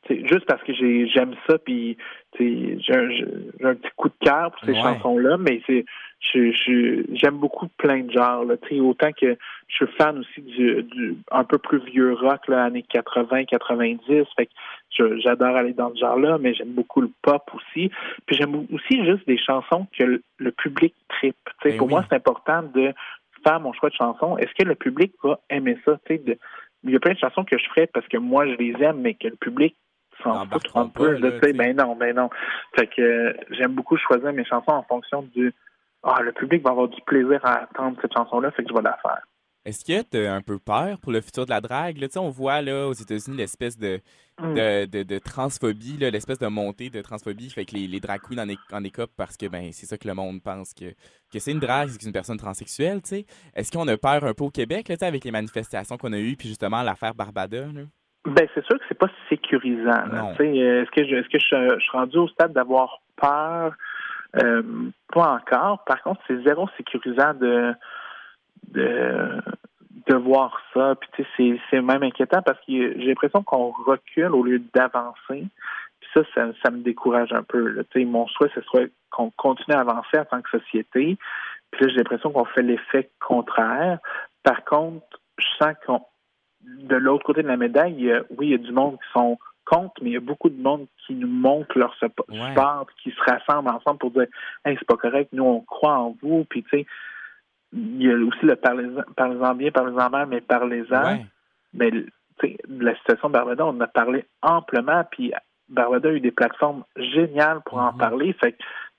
juste 0.10 0.46
parce 0.46 0.62
que 0.64 0.74
j'aime 0.74 1.34
ça 1.48 1.58
puis 1.58 1.98
j'ai 2.38 2.78
un, 2.90 3.70
un, 3.70 3.76
petit 3.76 3.90
coup 3.96 4.10
de 4.10 4.26
cœur 4.26 4.52
pour 4.52 4.64
ces 4.66 4.76
chansons-là, 4.76 5.38
mais 5.38 5.62
c'est 5.66 5.84
j'aime 6.34 7.38
beaucoup 7.38 7.68
plein 7.78 8.02
de 8.02 8.12
genres. 8.12 8.44
Là, 8.46 8.56
autant 8.82 9.12
que 9.12 9.38
je 9.68 9.76
suis 9.76 9.88
fan 9.98 10.20
aussi 10.20 10.42
du, 10.42 10.84
du 10.84 11.18
un 11.32 11.44
peu 11.44 11.58
plus 11.58 11.80
vieux 11.86 12.14
rock, 12.14 12.48
là, 12.48 12.66
années 12.66 12.84
80, 12.84 13.46
90. 13.46 14.26
Fait 14.36 14.46
que 14.46 15.20
j'adore 15.20 15.56
aller 15.56 15.74
dans 15.74 15.94
ce 15.94 16.00
genre-là, 16.00 16.38
mais 16.40 16.54
j'aime 16.54 16.74
beaucoup 16.74 17.02
le 17.02 17.12
pop 17.22 17.44
aussi. 17.54 17.92
Puis 18.26 18.36
j'aime 18.36 18.56
aussi 18.56 19.06
juste 19.06 19.28
des 19.28 19.38
chansons 19.38 19.88
que 19.98 20.22
le, 20.38 20.52
public 20.52 20.94
tripe. 21.10 21.36
Ben 21.64 21.78
pour 21.78 21.90
moi, 21.90 22.04
c'est 22.10 22.16
important 22.16 22.64
de 22.74 22.94
faire 23.46 23.60
mon 23.60 23.74
choix 23.74 23.90
de 23.90 23.96
chansons. 23.96 24.38
Est-ce 24.38 24.54
que 24.58 24.68
le 24.68 24.76
public 24.76 25.14
va 25.24 25.40
aimer 25.50 25.78
ça? 25.86 25.98
De, 26.10 26.38
il 26.84 26.92
y 26.92 26.96
a 26.96 27.00
plein 27.00 27.14
de 27.14 27.20
chansons 27.20 27.44
que 27.44 27.58
je 27.58 27.66
ferais 27.70 27.88
parce 27.88 28.08
que 28.08 28.18
moi, 28.18 28.46
je 28.48 28.54
les 28.54 28.74
aime, 28.84 29.02
mais 29.02 29.14
que 29.14 29.28
le 29.28 29.36
public 29.36 29.76
s'en 30.24 30.46
fout 30.46 30.62
un 30.76 30.88
peu. 30.88 31.18
ben 31.54 31.76
non, 31.76 31.96
ben 31.96 32.16
non. 32.16 32.30
Fait 32.78 32.88
que 32.88 33.02
euh, 33.02 33.34
j'aime 33.52 33.74
beaucoup 33.74 33.98
choisir 33.98 34.32
mes 34.34 34.46
chansons 34.46 34.72
en 34.72 34.84
fonction 34.84 35.24
du 35.36 35.54
Ah, 36.04 36.22
le 36.22 36.32
public 36.32 36.64
va 36.64 36.72
avoir 36.72 36.88
du 36.88 37.02
plaisir 37.02 37.40
à 37.44 37.64
entendre 37.64 37.98
cette 38.02 38.14
chanson-là, 38.14 38.52
fait 38.52 38.64
que 38.64 38.70
je 38.70 38.76
vais 38.76 38.82
la 38.82 38.98
faire. 39.02 39.22
Est-ce 39.66 39.84
que 39.84 40.08
tu 40.08 40.26
as 40.26 40.34
un 40.34 40.42
peu 40.42 40.60
peur 40.60 41.00
pour 41.02 41.12
le 41.12 41.22
futur 41.22 41.46
de 41.46 41.50
la 41.50 41.60
drague? 41.60 41.98
Là, 41.98 42.08
on 42.18 42.30
voit 42.30 42.62
là, 42.62 42.88
aux 42.88 42.94
États-Unis 42.94 43.36
l'espèce 43.36 43.80
de, 43.80 44.00
mm. 44.40 44.54
de, 44.54 45.04
de, 45.04 45.18
transphobie, 45.18 45.98
l'espèce 45.98 46.38
de 46.38 46.48
montée 46.48 46.92
de 46.92 47.02
transphobie. 47.02 47.50
Fait 47.50 47.66
que 47.66 47.74
les, 47.74 47.88
les 47.88 48.00
drag 48.00 48.22
queens 48.22 48.38
en, 48.38 48.78
en 48.78 48.84
écopent 48.84 49.16
parce 49.18 49.38
que 49.38 49.48
ben, 49.48 49.72
c'est 49.72 49.88
ça 49.88 49.98
que 49.98 50.08
le 50.08 50.14
monde 50.14 50.44
pense 50.44 50.74
que, 50.76 50.92
que 51.34 51.40
c'est 51.40 51.52
une 51.52 51.60
drague, 51.60 51.90
c'est 51.90 52.06
une 52.06 52.14
personne 52.14 52.38
transsexuelle. 52.38 53.02
Est-ce 53.56 53.72
qu'on 53.72 53.88
a 53.88 53.98
peur 53.98 54.24
un 54.24 54.34
peu 54.36 54.44
au 54.44 54.52
Québec 54.52 54.88
là, 54.88 54.96
avec 55.02 55.24
les 55.24 55.32
manifestations 55.32 55.98
qu'on 55.98 56.14
a 56.14 56.20
eues, 56.20 56.36
puis 56.38 56.50
justement 56.50 56.84
l'affaire 56.84 57.16
Barbada? 57.16 57.66
Là? 57.66 57.82
Ben 58.26 58.48
c'est 58.54 58.66
sûr 58.66 58.78
que 58.80 58.86
c'est 58.88 58.98
pas 58.98 59.10
sécurisant. 59.30 60.04
Euh, 60.14 60.82
est-ce 60.82 60.92
que 60.92 61.06
je 61.06 61.16
est-ce 61.16 61.30
que 61.30 61.40
je, 61.40 61.80
suis 61.80 61.92
rendu 61.92 62.18
au 62.18 62.28
stade 62.28 62.54
d'avoir 62.54 63.02
peur? 63.16 63.74
Euh, 64.38 64.64
pas 65.14 65.36
encore. 65.36 65.84
Par 65.86 66.02
contre, 66.02 66.22
c'est 66.28 66.44
zéro 66.44 66.68
sécurisant 66.78 67.34
de 67.36 67.74
de 68.70 69.42
de 70.08 70.16
voir 70.16 70.60
ça. 70.74 70.96
Puis 70.96 71.26
c'est 71.36 71.60
c'est 71.70 71.82
même 71.82 72.04
inquiétant 72.04 72.42
parce 72.42 72.60
que 72.60 72.66
j'ai 72.68 73.08
l'impression 73.08 73.44
qu'on 73.44 73.72
recule 73.72 74.34
au 74.34 74.44
lieu 74.44 74.62
d'avancer. 74.74 75.48
Puis 76.00 76.10
ça, 76.14 76.46
ça, 76.64 76.72
me 76.72 76.84
décourage 76.84 77.32
un 77.34 77.44
peu. 77.44 77.68
Là. 77.68 77.84
Mon 78.06 78.28
souhait, 78.28 78.52
ce 78.54 78.62
serait 78.62 78.92
qu'on 79.10 79.32
continue 79.32 79.76
à 79.76 79.82
avancer 79.82 80.20
en 80.20 80.26
tant 80.26 80.42
que 80.42 80.60
société. 80.60 81.18
Puis 81.72 81.86
là, 81.86 81.90
j'ai 81.90 81.98
l'impression 81.98 82.32
qu'on 82.32 82.46
fait 82.46 82.62
l'effet 82.62 83.10
contraire. 83.26 84.00
Par 84.44 84.64
contre, 84.66 85.06
je 85.38 85.46
sens 85.60 85.74
qu'on 85.86 86.02
de 86.62 86.96
l'autre 86.96 87.24
côté 87.24 87.44
de 87.44 87.48
la 87.48 87.58
médaille, 87.58 88.12
oui, 88.38 88.48
il 88.48 88.52
y 88.52 88.54
a 88.56 88.58
du 88.58 88.72
monde 88.72 88.98
qui 88.98 89.12
sont 89.14 89.38
contre, 89.66 89.94
mais 90.02 90.12
il 90.12 90.14
y 90.14 90.18
a 90.18 90.22
beaucoup 90.22 90.50
de 90.50 90.62
monde 90.62 90.88
qui 91.06 91.14
nous 91.16 91.28
montre 91.28 91.78
leur 91.78 91.94
support, 91.96 92.88
qui 93.02 93.12
se 93.12 93.22
rassemblent 93.22 93.70
ensemble 93.70 94.00
pour 94.00 94.12
dire 94.12 94.28
Hey, 94.64 94.76
c'est 94.80 94.88
pas 94.88 94.98
correct, 94.98 95.30
nous 95.34 95.44
on 95.44 95.62
croit 95.62 95.98
en 95.98 96.16
vous, 96.22 96.46
puis 96.46 96.64
tu 96.64 96.70
sais, 96.70 96.86
il 97.76 98.04
y 98.04 98.10
a 98.10 98.16
aussi 98.16 98.46
le 98.46 98.56
parlez-en 98.56 99.56
bien, 99.56 99.72
parlez-en 99.72 100.10
mal, 100.10 100.28
mais 100.28 100.42
parlez-en. 100.42 101.20
Mais 101.74 101.92
de 101.92 102.06
la 102.68 102.96
situation 102.98 103.28
de 103.28 103.34
Barbada, 103.34 103.66
on 103.66 103.70
en 103.70 103.82
a 103.82 103.88
parlé 103.88 104.26
amplement, 104.42 105.04
puis 105.12 105.34
Barbada 105.68 106.10
a 106.10 106.14
eu 106.14 106.20
des 106.20 106.32
plateformes 106.32 106.84
géniales 106.96 107.62
pour 107.66 107.80
en 107.80 107.92
mm-hmm. 107.92 107.98
parler. 107.98 108.34
Fait 108.34 108.54
que 108.54 108.58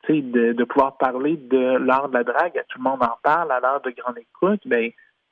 de, 0.08 0.52
de 0.52 0.64
pouvoir 0.64 0.96
parler 0.98 1.36
de 1.36 1.78
l'art 1.78 2.08
de 2.08 2.14
la 2.14 2.24
drague, 2.24 2.62
tout 2.68 2.78
le 2.78 2.84
monde 2.84 3.02
en 3.02 3.16
parle, 3.22 3.50
à 3.50 3.60
l'art 3.60 3.80
de 3.80 3.90
grande 3.90 4.18
écoute, 4.18 4.60
ben 4.64 4.90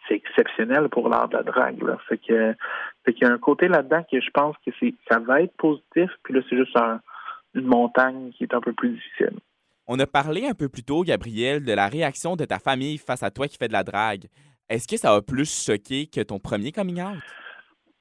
c'est 0.09 0.15
exceptionnel 0.15 0.89
pour 0.89 1.09
l'art 1.09 1.29
de 1.29 1.37
la 1.37 1.43
drague. 1.43 1.83
Là. 1.83 1.97
Fait 2.09 2.19
que, 2.19 2.55
qu'il 3.07 3.23
y 3.23 3.25
a 3.25 3.33
un 3.33 3.39
côté 3.39 3.69
là-dedans 3.69 4.05
que 4.11 4.21
je 4.21 4.31
pense 4.31 4.57
que 4.65 4.71
c'est 4.81 4.95
ça 5.09 5.19
va 5.19 5.43
être 5.43 5.57
positif, 5.57 6.11
puis 6.23 6.35
là, 6.35 6.41
c'est 6.49 6.57
juste 6.57 6.77
une 7.55 7.67
montagne 7.67 8.33
qui 8.33 8.45
est 8.45 8.55
un 8.55 8.61
peu 8.61 8.73
plus 8.73 8.91
difficile. 8.91 9.39
On 9.87 9.99
a 9.99 10.07
parlé 10.07 10.47
un 10.47 10.55
peu 10.55 10.69
plus 10.69 10.83
tôt, 10.83 11.03
Gabriel, 11.03 11.65
de 11.65 11.73
la 11.73 11.89
réaction 11.89 12.37
de 12.37 12.45
ta 12.45 12.59
famille 12.59 12.99
face 12.99 13.23
à 13.23 13.31
toi 13.31 13.49
qui 13.49 13.57
fais 13.59 13.69
de 13.69 13.73
la 13.73 13.85
drague. 13.85 14.27
Est-ce 14.71 14.89
que 14.89 14.97
ça 14.97 15.15
a 15.15 15.21
plus 15.21 15.65
choqué 15.67 16.07
que 16.07 16.23
ton 16.23 16.39
premier 16.39 16.73
coming 16.73 17.03
out? 17.03 17.19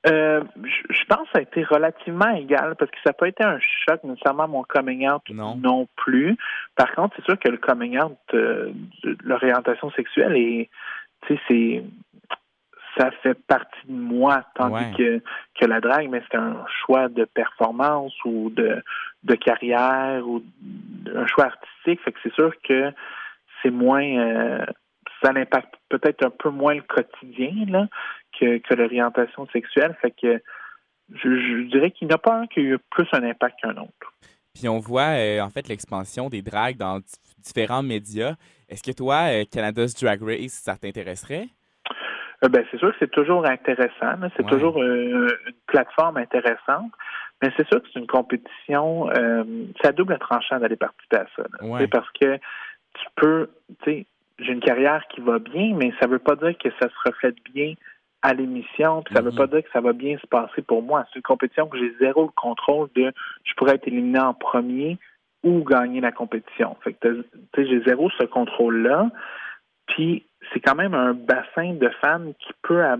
Euh, 0.06 0.43
je 0.63 1.06
pense 1.08 1.28
que 1.28 1.34
ça 1.34 1.39
a 1.39 1.41
été 1.41 1.63
relativement 1.63 2.30
égal 2.36 2.76
parce 2.78 2.91
que 2.91 2.98
ça 2.98 3.12
n'a 3.12 3.13
pas 3.13 3.28
été 3.28 3.43
un 3.43 3.58
choc 3.60 4.04
nécessairement 4.04 4.50
mon 4.50 4.63
coming 4.63 5.10
out 5.10 5.22
non, 5.30 5.88
plus. 5.96 6.36
Par 6.76 6.93
contre, 6.93 7.15
c'est 7.15 7.26
sûr 7.26 7.39
que 7.39 7.50
le 7.50 7.58
coming 7.58 7.98
out 7.98 8.17
de 8.34 8.74
l'orientation 9.24 9.91
sexuelle 9.91 10.36
est 10.36 10.69
tu 11.26 11.36
sais, 11.36 11.41
c'est 11.48 11.84
ça 12.97 13.12
fait 13.23 13.34
partie 13.47 13.88
de 13.88 13.93
moi, 13.93 14.43
tandis 14.56 14.95
que, 14.95 15.21
que 15.60 15.65
la 15.65 15.82
drague, 15.82 16.10
mais 16.10 16.21
c'est 16.29 16.38
un 16.38 16.63
choix 16.86 17.10
de 17.10 17.25
performance 17.25 18.13
ou 18.25 18.49
de, 18.51 18.84
de 19.23 19.36
carrière 19.36 20.27
ou 20.27 20.43
un 21.15 21.25
choix 21.27 21.45
artistique. 21.45 22.01
Fait 22.03 22.12
que 22.12 22.19
c'est 22.23 22.34
sûr 22.34 22.53
que 22.62 22.91
c'est 23.62 23.71
moins 23.71 24.03
euh, 24.03 24.65
ça 25.23 25.32
impacte 25.36 25.73
peut-être 25.89 26.25
un 26.25 26.29
peu 26.29 26.49
moins 26.49 26.75
le 26.75 26.82
quotidien 26.82 27.65
là, 27.67 27.88
que, 28.39 28.58
que 28.58 28.73
l'orientation 28.73 29.47
sexuelle. 29.47 29.95
Fait 30.01 30.12
que 30.12 30.41
je, 31.13 31.67
dirais 31.69 31.91
qu'il 31.91 32.08
n'y 32.08 32.13
en 32.13 32.17
a 32.17 32.19
pas 32.19 32.36
un 32.36 32.47
qui 32.47 32.60
a 32.60 32.63
eu 32.63 32.77
plus 32.89 33.08
un 33.13 33.23
impact 33.23 33.60
qu'un 33.62 33.77
autre. 33.77 34.13
Puis 34.53 34.67
on 34.67 34.79
voit 34.79 35.17
euh, 35.17 35.39
en 35.41 35.49
fait 35.49 35.67
l'expansion 35.67 36.29
des 36.29 36.41
dragues 36.41 36.77
dans 36.77 36.99
différents 37.39 37.84
médias. 37.84 38.36
Est-ce 38.69 38.84
que 38.84 38.91
toi, 38.91 39.32
euh, 39.32 39.45
Canada's 39.49 39.95
Drag 39.95 40.21
Race, 40.21 40.53
ça 40.53 40.75
t'intéresserait? 40.75 41.47
Euh, 42.43 42.49
ben, 42.49 42.65
c'est 42.71 42.77
sûr 42.77 42.91
que 42.91 42.97
c'est 42.99 43.12
toujours 43.12 43.45
intéressant. 43.45 44.15
C'est 44.36 44.45
toujours 44.45 44.82
euh, 44.82 45.27
une 45.47 45.53
plateforme 45.67 46.17
intéressante. 46.17 46.91
Mais 47.41 47.51
c'est 47.58 47.67
sûr 47.67 47.82
que 47.82 47.88
c'est 47.93 47.99
une 47.99 48.08
compétition. 48.08 49.10
c'est 49.82 49.88
à 49.88 49.91
double 49.91 50.17
tranchant 50.17 50.60
d'aller 50.60 50.77
participer 50.77 51.17
à 51.17 51.25
ça. 51.36 51.43
Parce 51.91 52.10
que 52.12 52.38
tu 52.38 53.06
peux, 53.15 53.49
tu 53.84 53.91
sais, 53.91 54.06
j'ai 54.39 54.53
une 54.53 54.62
carrière 54.62 55.03
qui 55.10 55.19
va 55.19 55.39
bien, 55.39 55.75
mais 55.75 55.91
ça 55.99 56.08
ne 56.08 56.13
veut 56.13 56.19
pas 56.19 56.36
dire 56.36 56.58
que 56.58 56.69
ça 56.79 56.88
se 56.88 57.10
reflète 57.10 57.36
bien 57.53 57.73
à 58.21 58.34
l'émission, 58.34 59.01
puis 59.01 59.13
ça 59.13 59.21
ne 59.21 59.25
veut 59.25 59.32
mm-hmm. 59.34 59.38
pas 59.38 59.47
dire 59.47 59.63
que 59.63 59.71
ça 59.73 59.82
va 59.82 59.91
bien 59.91 60.17
se 60.17 60.27
passer 60.27 60.62
pour 60.62 60.82
moi. 60.84 61.06
C'est 61.10 61.17
une 61.17 61.23
compétition 61.23 61.67
que 61.67 61.77
j'ai 61.77 61.93
zéro 61.99 62.23
le 62.23 62.32
contrôle 62.41 62.88
de 62.95 63.12
je 63.43 63.53
pourrais 63.56 63.75
être 63.75 63.88
éliminé 63.88 64.19
en 64.19 64.34
premier, 64.34 64.97
ou 65.43 65.63
gagner 65.63 66.01
la 66.01 66.12
compétition. 66.12 66.75
Fait 66.84 66.93
que 66.93 67.25
j'ai 67.58 67.84
zéro 67.84 68.10
ce 68.12 68.23
contrôle-là. 68.23 69.10
Puis 69.88 70.25
c'est 70.51 70.60
quand 70.60 70.75
même 70.75 70.93
un 70.93 71.13
bassin 71.13 71.73
de 71.73 71.89
fans 72.01 72.32
qui 72.39 72.51
peut 72.63 72.84
à, 72.84 72.97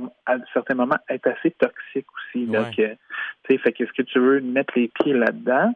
certains 0.54 0.76
moments 0.76 0.98
être 1.10 1.28
assez 1.28 1.52
toxique 1.52 2.08
aussi. 2.16 2.46
Donc, 2.46 2.76
fait 2.76 3.72
qu'est-ce 3.72 3.94
que 3.94 4.02
tu 4.02 4.20
veux 4.20 4.42
mettre 4.42 4.74
les 4.76 4.90
pieds 4.90 5.14
là-dedans? 5.14 5.74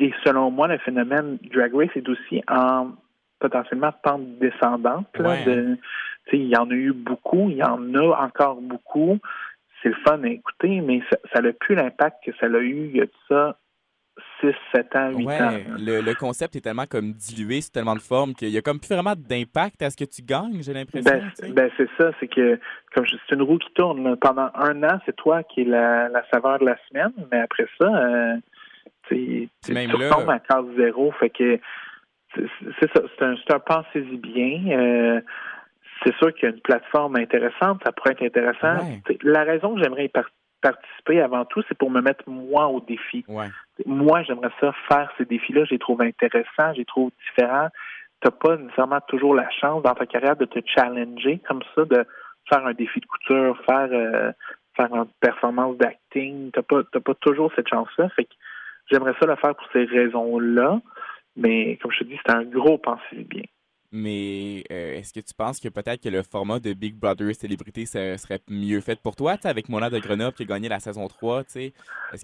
Et 0.00 0.12
selon 0.24 0.50
moi, 0.50 0.68
le 0.68 0.78
phénomène 0.78 1.38
Drag 1.52 1.74
Race 1.74 1.90
est 1.94 2.08
aussi 2.08 2.42
en 2.48 2.92
potentiellement 3.38 3.92
pente 4.02 4.38
descendante. 4.38 5.06
il 6.32 6.48
y 6.48 6.56
en 6.56 6.70
a 6.70 6.74
eu 6.74 6.92
beaucoup, 6.92 7.50
il 7.50 7.56
y 7.56 7.62
en 7.62 7.94
a 7.94 8.24
encore 8.24 8.60
beaucoup. 8.60 9.18
C'est 9.82 9.90
le 9.90 9.96
fun 10.06 10.22
à 10.24 10.28
écouter, 10.28 10.80
mais 10.80 11.02
ça 11.32 11.42
n'a 11.42 11.52
plus 11.52 11.74
l'impact 11.74 12.24
que 12.24 12.32
ça 12.40 12.46
a 12.46 12.58
eu 12.58 12.86
il 12.86 12.96
y 12.96 13.02
a 13.02 13.06
ça 13.28 13.56
6, 14.40 14.52
7 14.74 14.96
ans, 14.96 15.10
8 15.10 15.28
ans. 15.28 15.50
Le, 15.78 16.00
le, 16.00 16.14
concept 16.14 16.54
est 16.56 16.60
tellement 16.60 16.86
comme 16.86 17.12
dilué, 17.12 17.60
c'est 17.60 17.72
tellement 17.72 17.94
de 17.94 18.00
forme 18.00 18.34
qu'il 18.34 18.50
y 18.50 18.58
a 18.58 18.62
comme 18.62 18.78
plus 18.78 18.94
vraiment 18.94 19.14
d'impact 19.16 19.82
à 19.82 19.90
ce 19.90 19.96
que 19.96 20.04
tu 20.04 20.22
gagnes, 20.22 20.62
j'ai 20.62 20.72
l'impression. 20.72 21.10
Ben, 21.10 21.52
ben 21.52 21.70
c'est 21.76 21.88
ça, 21.98 22.12
c'est 22.20 22.28
que 22.28 22.58
comme 22.94 23.04
c'est 23.06 23.34
une 23.34 23.42
roue 23.42 23.58
qui 23.58 23.72
tourne. 23.74 24.16
Pendant 24.16 24.50
un 24.54 24.82
an, 24.84 25.00
c'est 25.04 25.16
toi 25.16 25.42
qui 25.42 25.62
es 25.62 25.64
la, 25.64 26.08
la, 26.08 26.24
saveur 26.32 26.58
de 26.60 26.66
la 26.66 26.76
semaine, 26.88 27.12
mais 27.32 27.40
après 27.40 27.66
ça, 27.80 27.86
euh, 27.86 28.36
tu, 29.08 29.48
retombes 29.66 30.30
à 30.30 30.38
case 30.38 30.66
zéro. 30.76 31.10
Fait 31.12 31.30
que 31.30 31.58
c'est 32.34 32.92
ça, 32.94 33.02
c'est 33.18 33.24
un, 33.24 33.34
un 33.48 33.58
pensez-y 33.58 34.16
bien. 34.16 34.78
Euh, 34.78 35.20
c'est 36.04 36.14
sûr 36.16 36.32
qu'il 36.34 36.48
y 36.48 36.52
a 36.52 36.54
une 36.54 36.60
plateforme 36.60 37.16
intéressante, 37.16 37.80
ça 37.84 37.92
pourrait 37.92 38.12
être 38.12 38.22
intéressant. 38.22 38.76
La 39.22 39.44
raison 39.44 39.74
que 39.74 39.82
j'aimerais 39.82 40.06
y 40.06 40.12
participer 40.60 41.20
avant 41.20 41.44
tout, 41.44 41.62
c'est 41.68 41.76
pour 41.76 41.90
me 41.90 42.00
mettre 42.00 42.24
moi 42.28 42.68
au 42.68 42.80
défi. 42.80 43.24
Moi, 43.86 44.22
j'aimerais 44.22 44.52
ça 44.60 44.72
faire 44.88 45.12
ces 45.18 45.24
défis-là. 45.24 45.64
Je 45.64 45.70
les 45.70 45.78
trouve 45.78 46.00
intéressants, 46.02 46.72
je 46.72 46.78
les 46.78 46.84
trouve 46.84 47.10
différents. 47.26 47.68
Tu 48.20 48.28
n'as 48.28 48.32
pas 48.32 48.56
nécessairement 48.56 49.00
toujours 49.08 49.34
la 49.34 49.50
chance 49.50 49.82
dans 49.82 49.94
ta 49.94 50.06
carrière 50.06 50.36
de 50.36 50.44
te 50.44 50.60
challenger 50.66 51.40
comme 51.46 51.62
ça, 51.74 51.84
de 51.84 52.06
faire 52.48 52.66
un 52.66 52.72
défi 52.72 53.00
de 53.00 53.06
couture, 53.06 53.58
faire 53.66 53.88
euh, 53.92 54.32
faire 54.76 54.94
une 54.94 55.06
performance 55.20 55.76
d'acting. 55.76 56.50
Tu 56.52 56.58
n'as 56.58 56.62
pas, 56.62 57.00
pas 57.00 57.14
toujours 57.14 57.52
cette 57.56 57.68
chance-là. 57.68 58.08
Fait 58.10 58.24
que 58.24 58.34
j'aimerais 58.90 59.14
ça 59.20 59.26
le 59.26 59.36
faire 59.36 59.54
pour 59.54 59.66
ces 59.72 59.84
raisons-là. 59.84 60.80
Mais 61.36 61.76
comme 61.78 61.90
je 61.90 61.98
te 62.00 62.04
dis, 62.04 62.18
c'est 62.24 62.34
un 62.34 62.44
gros 62.44 62.78
pensée 62.78 63.24
bien. 63.28 63.42
Mais 63.96 64.64
euh, 64.72 64.94
est-ce 64.94 65.14
que 65.14 65.20
tu 65.20 65.32
penses 65.34 65.60
que 65.60 65.68
peut-être 65.68 66.02
que 66.02 66.08
le 66.08 66.22
format 66.22 66.58
de 66.58 66.72
Big 66.72 66.96
Brother 66.96 67.32
Célébrité 67.32 67.86
serait 67.86 68.40
mieux 68.50 68.80
fait 68.80 69.00
pour 69.00 69.14
toi, 69.14 69.36
avec 69.44 69.68
Mona 69.68 69.88
de 69.88 70.00
Grenoble 70.00 70.32
qui 70.32 70.42
a 70.42 70.46
gagné 70.46 70.68
la 70.68 70.80
saison 70.80 71.06
3, 71.06 71.44
tu 71.44 71.72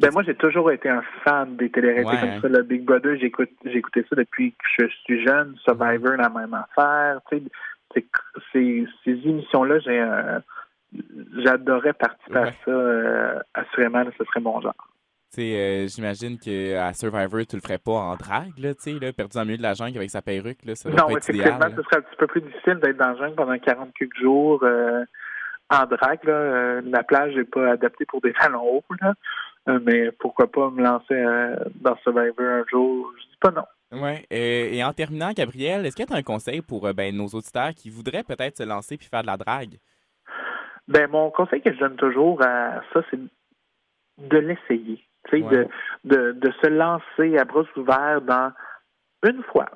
Ben 0.00 0.10
moi, 0.12 0.24
j'ai 0.24 0.34
toujours 0.34 0.72
été 0.72 0.88
un 0.88 1.02
fan 1.24 1.56
des 1.56 1.70
télé-réalités 1.70 2.16
comme 2.18 2.40
ça. 2.40 2.48
Le 2.48 2.62
Big 2.64 2.82
Brother, 2.84 3.16
j'écoute, 3.20 3.50
écouté 3.64 4.04
ça 4.10 4.16
depuis 4.16 4.50
que 4.50 4.84
je 4.84 4.88
suis 5.04 5.24
jeune. 5.24 5.54
Survivor, 5.62 6.16
la 6.16 6.28
même 6.28 6.54
affaire. 6.54 7.20
Tu 7.30 7.38
sais, 7.94 8.04
ces, 8.52 8.86
ces 9.04 9.28
émissions-là, 9.28 9.78
j'ai 9.78 10.04
j'adorais 11.36 11.92
participer 11.92 12.38
à 12.38 12.52
ça. 12.64 12.70
Euh, 12.70 13.38
assurément, 13.54 14.04
ce 14.18 14.24
serait 14.24 14.40
mon 14.40 14.60
genre. 14.60 14.74
Euh, 15.38 15.86
j'imagine 15.86 16.38
qu'à 16.38 16.92
Survivor, 16.92 17.46
tu 17.46 17.56
le 17.56 17.62
ferais 17.62 17.78
pas 17.78 17.92
en 17.92 18.16
drague, 18.16 18.58
là, 18.58 18.72
sais, 18.78 18.98
perdu 19.12 19.34
dans 19.34 19.40
le 19.40 19.46
milieu 19.46 19.58
de 19.58 19.62
la 19.62 19.74
jungle 19.74 19.98
avec 19.98 20.10
sa 20.10 20.22
perruque, 20.22 20.64
là, 20.64 20.74
ça 20.74 20.90
Non, 20.90 21.08
effectivement, 21.08 21.68
ce 21.76 21.82
serait 21.82 21.98
un 21.98 22.02
petit 22.02 22.16
peu 22.18 22.26
plus 22.26 22.40
difficile 22.40 22.80
d'être 22.82 22.96
dans 22.96 23.10
la 23.10 23.16
jungle 23.16 23.36
pendant 23.36 23.56
40 23.56 23.94
quelques 23.94 24.18
jours 24.20 24.60
euh, 24.64 25.04
en 25.70 25.86
drague, 25.86 26.24
là. 26.24 26.32
Euh, 26.32 26.82
la 26.84 27.04
plage 27.04 27.36
n'est 27.36 27.44
pas 27.44 27.72
adaptée 27.72 28.06
pour 28.06 28.20
des 28.20 28.32
talons 28.40 28.62
hauts, 28.62 28.84
là. 29.00 29.14
mais 29.78 30.10
pourquoi 30.12 30.50
pas 30.50 30.68
me 30.70 30.82
lancer 30.82 31.14
dans 31.76 31.96
Survivor 31.98 32.34
un 32.40 32.64
jour? 32.68 33.12
Je 33.16 33.22
dis 33.22 33.38
pas 33.40 33.52
non. 33.52 33.64
Oui. 33.92 34.24
Et, 34.30 34.82
en 34.84 34.92
terminant, 34.92 35.32
Gabriel, 35.32 35.86
est-ce 35.86 35.96
que 35.96 36.02
tu 36.02 36.12
as 36.12 36.16
un 36.16 36.22
conseil 36.22 36.60
pour 36.60 36.92
ben, 36.92 37.16
nos 37.16 37.26
auditeurs 37.26 37.70
qui 37.74 37.90
voudraient 37.90 38.24
peut-être 38.24 38.56
se 38.56 38.62
lancer 38.62 38.96
puis 38.96 39.08
faire 39.08 39.22
de 39.22 39.26
la 39.26 39.36
drague? 39.36 39.78
Ben, 40.88 41.08
mon 41.08 41.30
conseil 41.30 41.60
que 41.60 41.72
je 41.72 41.78
donne 41.78 41.96
toujours 41.96 42.42
à 42.42 42.80
ça, 42.92 43.00
c'est 43.10 43.18
de 44.30 44.38
l'essayer 44.38 45.04
de, 45.32 45.68
de, 46.04 46.32
de 46.32 46.52
se 46.62 46.68
lancer 46.68 47.38
à 47.38 47.44
bras 47.44 47.64
ouverts 47.76 48.22
dans 48.22 48.52
une 49.26 49.42
fois. 49.44 49.66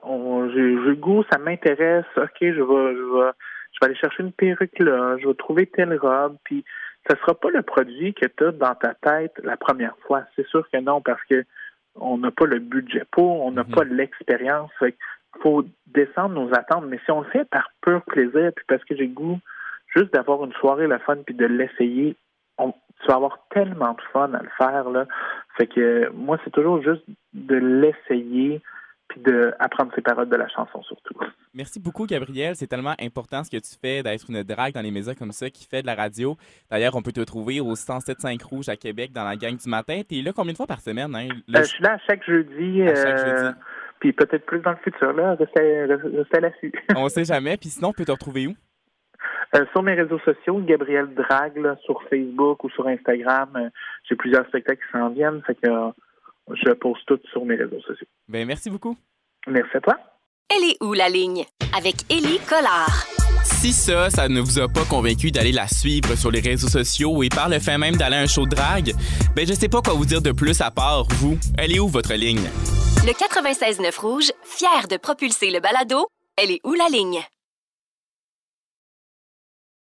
J'ai 0.54 0.60
le 0.60 0.94
goût, 0.94 1.22
ça 1.30 1.38
m'intéresse, 1.38 2.06
ok, 2.16 2.38
je 2.40 2.46
vais, 2.46 2.94
je 2.94 3.14
vais, 3.14 3.30
je 3.72 3.78
vais 3.80 3.86
aller 3.86 3.96
chercher 3.96 4.22
une 4.22 4.32
perruque 4.32 4.78
là, 4.78 5.16
je 5.18 5.28
vais 5.28 5.34
trouver 5.34 5.66
telle 5.66 5.96
robe, 5.98 6.36
puis 6.44 6.64
ça 7.08 7.16
sera 7.18 7.34
pas 7.34 7.50
le 7.50 7.62
produit 7.62 8.14
que 8.14 8.26
tu 8.26 8.44
as 8.44 8.52
dans 8.52 8.74
ta 8.74 8.94
tête 8.94 9.32
la 9.42 9.56
première 9.56 9.96
fois. 10.06 10.22
C'est 10.36 10.46
sûr 10.46 10.66
que 10.70 10.78
non, 10.78 11.02
parce 11.02 11.22
que 11.24 11.44
on 11.96 12.18
n'a 12.18 12.30
pas 12.30 12.46
le 12.46 12.58
budget 12.58 13.04
pour, 13.12 13.44
on 13.44 13.52
n'a 13.52 13.62
mm-hmm. 13.62 13.74
pas 13.74 13.84
l'expérience. 13.84 14.70
Il 14.80 14.94
faut 15.42 15.64
descendre 15.86 16.34
nos 16.34 16.52
attentes. 16.54 16.86
Mais 16.88 16.98
si 17.04 17.10
on 17.10 17.20
le 17.20 17.30
fait 17.30 17.44
par 17.50 17.70
pur 17.82 18.02
plaisir, 18.02 18.50
puis 18.56 18.64
parce 18.66 18.82
que 18.84 18.96
j'ai 18.96 19.06
goût 19.06 19.38
juste 19.94 20.12
d'avoir 20.12 20.44
une 20.44 20.52
soirée 20.54 20.86
la 20.86 20.98
fun, 20.98 21.18
puis 21.24 21.34
de 21.34 21.44
l'essayer, 21.44 22.16
tu 22.58 23.08
vas 23.08 23.16
avoir 23.16 23.38
tellement 23.50 23.92
de 23.92 24.00
fun 24.12 24.32
à 24.32 24.42
le 24.42 24.50
faire. 24.56 24.90
Là. 24.90 25.06
Fait 25.56 25.66
que 25.66 26.10
moi, 26.10 26.38
c'est 26.44 26.50
toujours 26.50 26.82
juste 26.82 27.04
de 27.32 27.56
l'essayer 27.56 28.62
puis 29.08 29.20
d'apprendre 29.20 29.92
ses 29.94 30.00
paroles 30.00 30.28
de 30.28 30.36
la 30.36 30.48
chanson 30.48 30.82
surtout. 30.82 31.14
Merci 31.52 31.78
beaucoup, 31.78 32.06
Gabriel. 32.06 32.56
C'est 32.56 32.66
tellement 32.66 32.94
important 32.98 33.44
ce 33.44 33.50
que 33.50 33.58
tu 33.58 33.76
fais 33.80 34.02
d'être 34.02 34.24
une 34.30 34.42
drague 34.42 34.72
dans 34.72 34.80
les 34.80 34.90
médias 34.90 35.14
comme 35.14 35.32
ça 35.32 35.50
qui 35.50 35.66
fait 35.66 35.82
de 35.82 35.86
la 35.86 35.94
radio. 35.94 36.36
D'ailleurs, 36.70 36.96
on 36.96 37.02
peut 37.02 37.12
te 37.12 37.20
trouver 37.20 37.60
au 37.60 37.74
107.5 37.74 38.42
Rouge 38.44 38.68
à 38.68 38.76
Québec 38.76 39.12
dans 39.12 39.24
la 39.24 39.36
gang 39.36 39.56
du 39.56 39.68
matin. 39.68 40.00
Tu 40.08 40.18
es 40.18 40.22
là 40.22 40.32
combien 40.34 40.52
de 40.52 40.56
fois 40.56 40.66
par 40.66 40.80
semaine? 40.80 41.14
Hein? 41.14 41.28
Euh, 41.30 41.58
je 41.58 41.62
suis 41.64 41.82
là 41.82 41.94
à 41.94 41.98
chaque 42.08 42.24
jeudi. 42.24 42.82
À 42.82 42.94
chaque 42.94 43.18
euh, 43.18 43.38
jeudi. 43.38 43.58
Puis 44.00 44.12
peut-être 44.12 44.46
plus 44.46 44.60
dans 44.60 44.72
le 44.72 44.78
futur. 44.78 45.12
Là. 45.12 45.34
Restez, 45.34 45.84
restez 45.84 46.40
là-dessus. 46.40 46.72
on 46.96 47.08
sait 47.08 47.24
jamais. 47.24 47.56
Puis 47.56 47.68
sinon, 47.68 47.88
on 47.88 47.92
peut 47.92 48.04
te 48.04 48.12
retrouver 48.12 48.46
où? 48.46 48.54
Euh, 49.54 49.64
sur 49.72 49.82
mes 49.82 49.94
réseaux 49.94 50.18
sociaux, 50.20 50.58
Gabriel 50.60 51.08
Drague, 51.14 51.76
sur 51.84 52.02
Facebook 52.08 52.64
ou 52.64 52.70
sur 52.70 52.86
Instagram, 52.86 53.50
euh, 53.56 53.68
j'ai 54.08 54.16
plusieurs 54.16 54.46
spectacles 54.48 54.80
qui 54.84 54.98
s'en 54.98 55.10
viennent, 55.10 55.42
fait 55.46 55.54
que 55.54 55.68
euh, 55.68 55.90
je 56.50 56.70
poste 56.72 57.06
tout 57.06 57.20
sur 57.30 57.44
mes 57.44 57.56
réseaux 57.56 57.80
sociaux. 57.80 58.06
Ben 58.28 58.46
merci 58.46 58.70
beaucoup. 58.70 58.96
Merci 59.46 59.76
à 59.76 59.80
toi. 59.80 59.98
Elle 60.50 60.70
est 60.70 60.76
où 60.82 60.92
la 60.92 61.08
ligne? 61.08 61.44
Avec 61.76 61.94
Élie 62.10 62.38
Collard. 62.48 63.04
Si 63.44 63.72
ça, 63.72 64.10
ça 64.10 64.28
ne 64.28 64.40
vous 64.40 64.58
a 64.58 64.68
pas 64.68 64.84
convaincu 64.88 65.30
d'aller 65.30 65.52
la 65.52 65.68
suivre 65.68 66.16
sur 66.16 66.30
les 66.30 66.40
réseaux 66.40 66.68
sociaux 66.68 67.22
et 67.22 67.28
par 67.28 67.48
le 67.48 67.58
fait 67.58 67.78
même 67.78 67.96
d'aller 67.96 68.16
à 68.16 68.20
un 68.20 68.26
show 68.26 68.44
de 68.46 68.54
drague, 68.54 68.92
ben 69.36 69.46
je 69.46 69.52
sais 69.52 69.68
pas 69.68 69.82
quoi 69.82 69.94
vous 69.94 70.06
dire 70.06 70.22
de 70.22 70.32
plus 70.32 70.60
à 70.60 70.70
part 70.70 71.04
vous. 71.10 71.38
Elle 71.58 71.74
est 71.74 71.80
où 71.80 71.88
votre 71.88 72.14
ligne? 72.14 72.44
Le 73.06 73.12
96.9 73.12 74.00
Rouge, 74.00 74.32
fier 74.44 74.88
de 74.88 74.96
propulser 74.96 75.50
le 75.50 75.60
balado, 75.60 76.06
elle 76.36 76.52
est 76.52 76.60
où 76.64 76.72
la 76.74 76.88
ligne? 76.88 77.20